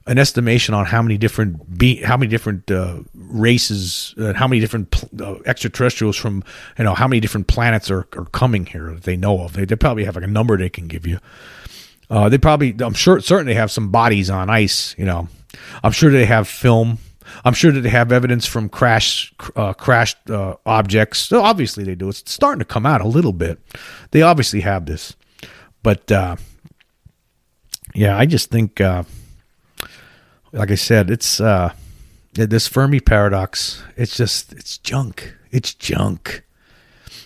an 0.05 0.17
estimation 0.17 0.73
on 0.73 0.85
how 0.85 1.01
many 1.01 1.17
different 1.17 1.77
be 1.77 1.95
how 1.97 2.17
many 2.17 2.29
different 2.29 2.69
uh, 2.69 2.99
races, 3.13 4.13
uh, 4.17 4.33
how 4.33 4.47
many 4.47 4.59
different 4.59 4.91
pl- 4.91 5.09
uh, 5.21 5.35
extraterrestrials 5.45 6.17
from 6.17 6.43
you 6.77 6.83
know 6.83 6.93
how 6.93 7.07
many 7.07 7.19
different 7.19 7.47
planets 7.47 7.89
are, 7.89 8.07
are 8.17 8.25
coming 8.31 8.65
here 8.65 8.91
that 8.93 9.03
they 9.03 9.15
know 9.15 9.41
of. 9.41 9.53
They, 9.53 9.65
they 9.65 9.75
probably 9.75 10.03
have 10.03 10.15
like 10.15 10.25
a 10.25 10.27
number 10.27 10.57
they 10.57 10.69
can 10.69 10.87
give 10.87 11.07
you. 11.07 11.19
Uh, 12.09 12.29
they 12.29 12.37
probably, 12.37 12.75
I'm 12.79 12.93
sure, 12.93 13.21
certainly 13.21 13.53
have 13.53 13.71
some 13.71 13.89
bodies 13.89 14.29
on 14.29 14.49
ice. 14.49 14.93
You 14.97 15.05
know, 15.05 15.29
I'm 15.83 15.91
sure 15.91 16.11
they 16.11 16.25
have 16.25 16.47
film. 16.47 16.97
I'm 17.45 17.53
sure 17.53 17.71
that 17.71 17.81
they 17.81 17.89
have 17.89 18.11
evidence 18.11 18.45
from 18.45 18.67
crash 18.67 19.33
uh, 19.55 19.71
crashed 19.73 20.29
uh, 20.29 20.57
objects. 20.65 21.19
So 21.19 21.41
obviously 21.41 21.85
they 21.85 21.95
do. 21.95 22.09
It's 22.09 22.29
starting 22.29 22.59
to 22.59 22.65
come 22.65 22.85
out 22.85 22.99
a 22.99 23.07
little 23.07 23.31
bit. 23.31 23.59
They 24.11 24.21
obviously 24.21 24.59
have 24.61 24.85
this, 24.85 25.15
but 25.81 26.11
yeah, 27.95 28.17
I 28.17 28.25
just 28.25 28.49
think 28.49 28.81
like 30.53 30.71
I 30.71 30.75
said, 30.75 31.09
it's 31.09 31.41
uh, 31.41 31.73
this 32.33 32.67
Fermi 32.67 32.99
paradox. 32.99 33.83
It's 33.97 34.15
just 34.15 34.53
it's 34.53 34.77
junk. 34.77 35.35
It's 35.51 35.73
junk. 35.73 36.43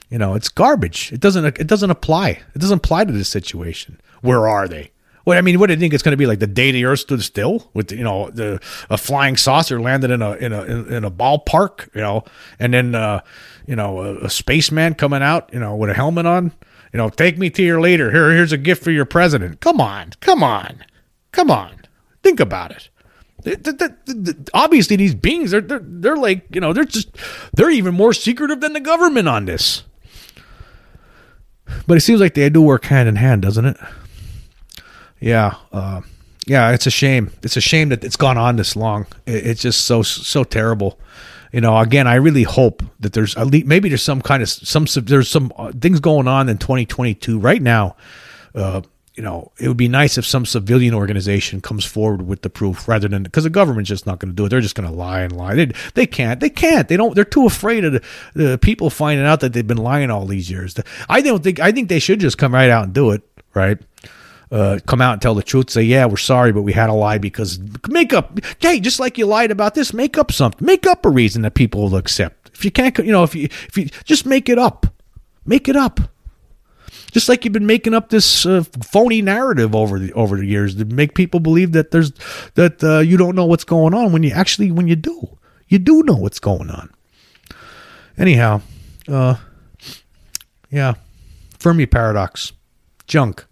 You 0.10 0.18
know, 0.18 0.34
it's 0.34 0.50
garbage. 0.50 1.12
It 1.12 1.20
doesn't 1.20 1.46
it 1.46 1.68
doesn't 1.68 1.92
apply. 1.92 2.30
It 2.56 2.60
doesn't 2.60 2.78
apply 2.78 3.06
to 3.06 3.12
this 3.12 3.30
situation. 3.30 4.00
Where 4.22 4.48
are 4.48 4.68
they? 4.68 4.92
What 5.26 5.38
I 5.38 5.42
mean, 5.42 5.60
what 5.60 5.68
do 5.68 5.74
you 5.74 5.80
think 5.80 5.94
it's 5.94 6.04
going 6.04 6.14
to 6.14 6.18
be 6.18 6.26
like 6.26 6.40
the 6.40 6.48
day 6.48 6.72
the 6.72 6.86
Earth 6.86 7.02
stood 7.02 7.22
still 7.22 7.70
with 7.74 7.92
you 7.92 8.04
know 8.04 8.30
the 8.30 8.62
a 8.90 8.98
flying 8.98 9.36
saucer 9.36 9.82
landed 9.82 10.10
in 10.10 10.22
a 10.22 10.32
in 10.36 10.54
a 10.54 10.64
in 10.64 11.04
a 11.04 11.12
ballpark, 11.12 11.94
you 11.94 12.00
know, 12.00 12.24
and 12.60 12.74
then 12.74 12.96
uh, 12.96 13.20
you 13.66 13.76
know 13.76 14.00
a, 14.00 14.16
a 14.26 14.30
spaceman 14.30 14.94
coming 14.94 15.22
out, 15.22 15.50
you 15.52 15.60
know, 15.60 15.76
with 15.76 15.90
a 15.90 15.94
helmet 15.94 16.26
on, 16.26 16.54
you 16.94 16.98
know, 16.98 17.10
take 17.10 17.38
me 17.38 17.50
to 17.50 17.62
your 17.62 17.82
leader. 17.82 18.10
Here, 18.10 18.32
here's 18.32 18.54
a 18.54 18.58
gift 18.58 18.82
for 18.82 18.92
your 18.92 19.04
president. 19.04 19.60
Come 19.60 19.82
on, 19.82 20.12
come 20.22 20.44
on, 20.44 20.86
come 21.34 21.52
on. 21.52 21.74
Think 22.24 22.40
about 22.40 22.72
it 22.72 22.90
obviously 24.54 24.96
these 24.96 25.16
beings 25.16 25.54
are 25.54 25.62
they're, 25.62 25.82
they're 25.84 26.18
like 26.18 26.46
you 26.54 26.62
know 26.62 26.74
they're 26.74 26.86
just 26.86 27.10
they're 27.54 27.70
even 27.70 27.94
more 27.94 28.14
secretive 28.14 28.62
than 28.62 28.74
the 28.74 28.80
government 28.80 29.28
on 29.28 29.46
this. 29.46 29.84
But 31.86 31.98
it 31.98 32.02
seems 32.02 32.22
like 32.22 32.34
they 32.34 32.50
do 32.50 32.62
work 32.62 32.86
hand 32.86 33.10
in 33.10 33.16
hand 33.16 33.42
doesn't 33.42 33.66
it? 33.66 33.78
Yeah 35.20 35.56
uh, 35.72 36.02
yeah 36.46 36.72
it's 36.72 36.88
a 36.88 36.92
shame. 36.92 37.32
It's 37.44 37.58
a 37.58 37.62
shame 37.62 37.90
that 37.90 38.04
it's 38.04 38.18
gone 38.18 38.38
on 38.38 38.56
this 38.56 38.76
long. 38.76 39.08
It, 39.26 39.46
it's 39.48 39.62
just 39.62 39.86
so 39.86 40.02
so 40.02 40.44
terrible. 40.44 41.00
You 41.54 41.62
know 41.62 41.78
again 41.78 42.08
i 42.08 42.16
really 42.16 42.44
hope 42.44 42.84
that 43.00 43.14
there's 43.14 43.36
at 43.38 43.48
least 43.48 43.66
maybe 43.66 43.88
there's 43.88 44.04
some 44.04 44.22
kind 44.22 44.44
of 44.44 44.50
some 44.50 44.86
there's 45.04 45.30
some 45.30 45.52
uh, 45.58 45.72
things 45.72 46.02
going 46.02 46.28
on 46.28 46.50
in 46.50 46.58
2022 46.58 47.40
right 47.40 47.62
now 47.62 47.96
uh, 48.54 48.82
you 49.18 49.24
know, 49.24 49.52
it 49.60 49.68
would 49.68 49.78
be 49.78 49.88
nice 49.88 50.20
if 50.20 50.28
some 50.28 50.46
civilian 50.46 50.94
organization 50.94 51.60
comes 51.60 51.84
forward 51.84 52.28
with 52.28 52.44
the 52.44 52.52
proof 52.52 52.88
rather 52.88 53.08
than 53.08 53.24
because 53.24 53.46
the 53.46 53.50
government's 53.50 53.90
just 53.90 54.06
not 54.06 54.20
going 54.20 54.30
to 54.30 54.36
do 54.36 54.46
it. 54.46 54.50
They're 54.50 54.62
just 54.62 54.76
going 54.76 54.88
to 54.88 54.96
lie 54.96 55.22
and 55.22 55.36
lie. 55.36 55.56
They, 55.56 55.72
they 55.96 56.06
can't. 56.06 56.40
They 56.40 56.52
can't. 56.52 56.88
They 56.88 56.98
don't. 56.98 57.16
They're 57.16 57.26
too 57.26 57.48
afraid 57.48 57.84
of 57.84 57.94
the, 57.94 58.04
the, 58.36 58.58
people 58.60 58.92
finding 58.92 59.26
out 59.26 59.40
that 59.40 59.54
they've 59.54 59.66
been 59.66 59.78
lying 59.78 60.12
all 60.12 60.28
these 60.28 60.52
years. 60.52 60.76
I 61.10 61.22
don't 61.22 61.44
think. 61.44 61.60
I 61.60 61.72
think 61.72 61.90
they 61.90 61.98
should 61.98 62.20
just 62.20 62.38
come 62.38 62.54
right 62.54 62.70
out 62.70 62.84
and 62.84 62.94
do 62.94 63.10
it. 63.10 63.24
Right. 63.56 63.80
Uh, 64.52 64.78
come 64.86 65.02
out 65.02 65.14
and 65.14 65.22
tell 65.22 65.34
the 65.34 65.42
truth. 65.42 65.72
Say, 65.72 65.82
yeah, 65.82 66.06
we're 66.06 66.18
sorry, 66.18 66.54
but 66.54 66.62
we 66.62 66.74
had 66.74 66.92
a 66.92 66.94
lie 66.94 67.18
because 67.18 67.60
make 67.90 68.14
up. 68.14 68.40
Hey, 68.60 68.80
just 68.80 69.00
like 69.00 69.18
you 69.18 69.26
lied 69.26 69.50
about 69.50 69.74
this, 69.74 69.94
make 69.94 70.20
up 70.20 70.32
something. 70.32 70.64
Make 70.64 70.86
up 70.86 71.08
a 71.08 71.10
reason 71.10 71.42
that 71.42 71.56
people 71.56 71.82
will 71.82 71.96
accept. 71.96 72.52
If 72.54 72.64
you 72.64 72.70
can't, 72.70 72.96
you 73.00 73.12
know, 73.12 73.24
if 73.24 73.34
you 73.34 73.46
if 73.46 73.78
you 73.78 73.90
just 74.06 74.28
make 74.28 74.48
it 74.48 74.60
up, 74.60 74.86
make 75.44 75.68
it 75.68 75.76
up. 75.76 76.00
Just 77.18 77.30
like 77.30 77.44
you've 77.44 77.52
been 77.52 77.66
making 77.66 77.96
up 77.96 78.10
this 78.10 78.46
uh, 78.46 78.64
phony 78.84 79.24
narrative 79.24 79.74
over 79.76 79.98
the 79.98 80.14
over 80.14 80.38
the 80.38 80.46
years 80.46 80.76
to 80.76 80.86
make 80.86 81.16
people 81.16 81.40
believe 81.40 81.72
that 81.72 81.90
there's 81.90 82.12
that 82.54 82.84
uh, 82.84 83.00
you 83.00 83.18
don't 83.18 83.36
know 83.36 83.46
what's 83.48 83.64
going 83.64 83.96
on 83.96 84.12
when 84.12 84.22
you 84.22 84.30
actually 84.30 84.72
when 84.72 84.88
you 84.88 84.96
do 84.96 85.28
you 85.68 85.80
do 85.80 86.04
know 86.04 86.14
what's 86.14 86.38
going 86.38 86.70
on. 86.70 86.94
Anyhow, 88.20 88.62
uh, 89.08 89.34
yeah, 90.70 90.94
Fermi 91.58 91.88
paradox, 91.88 92.54
junk. 93.08 93.47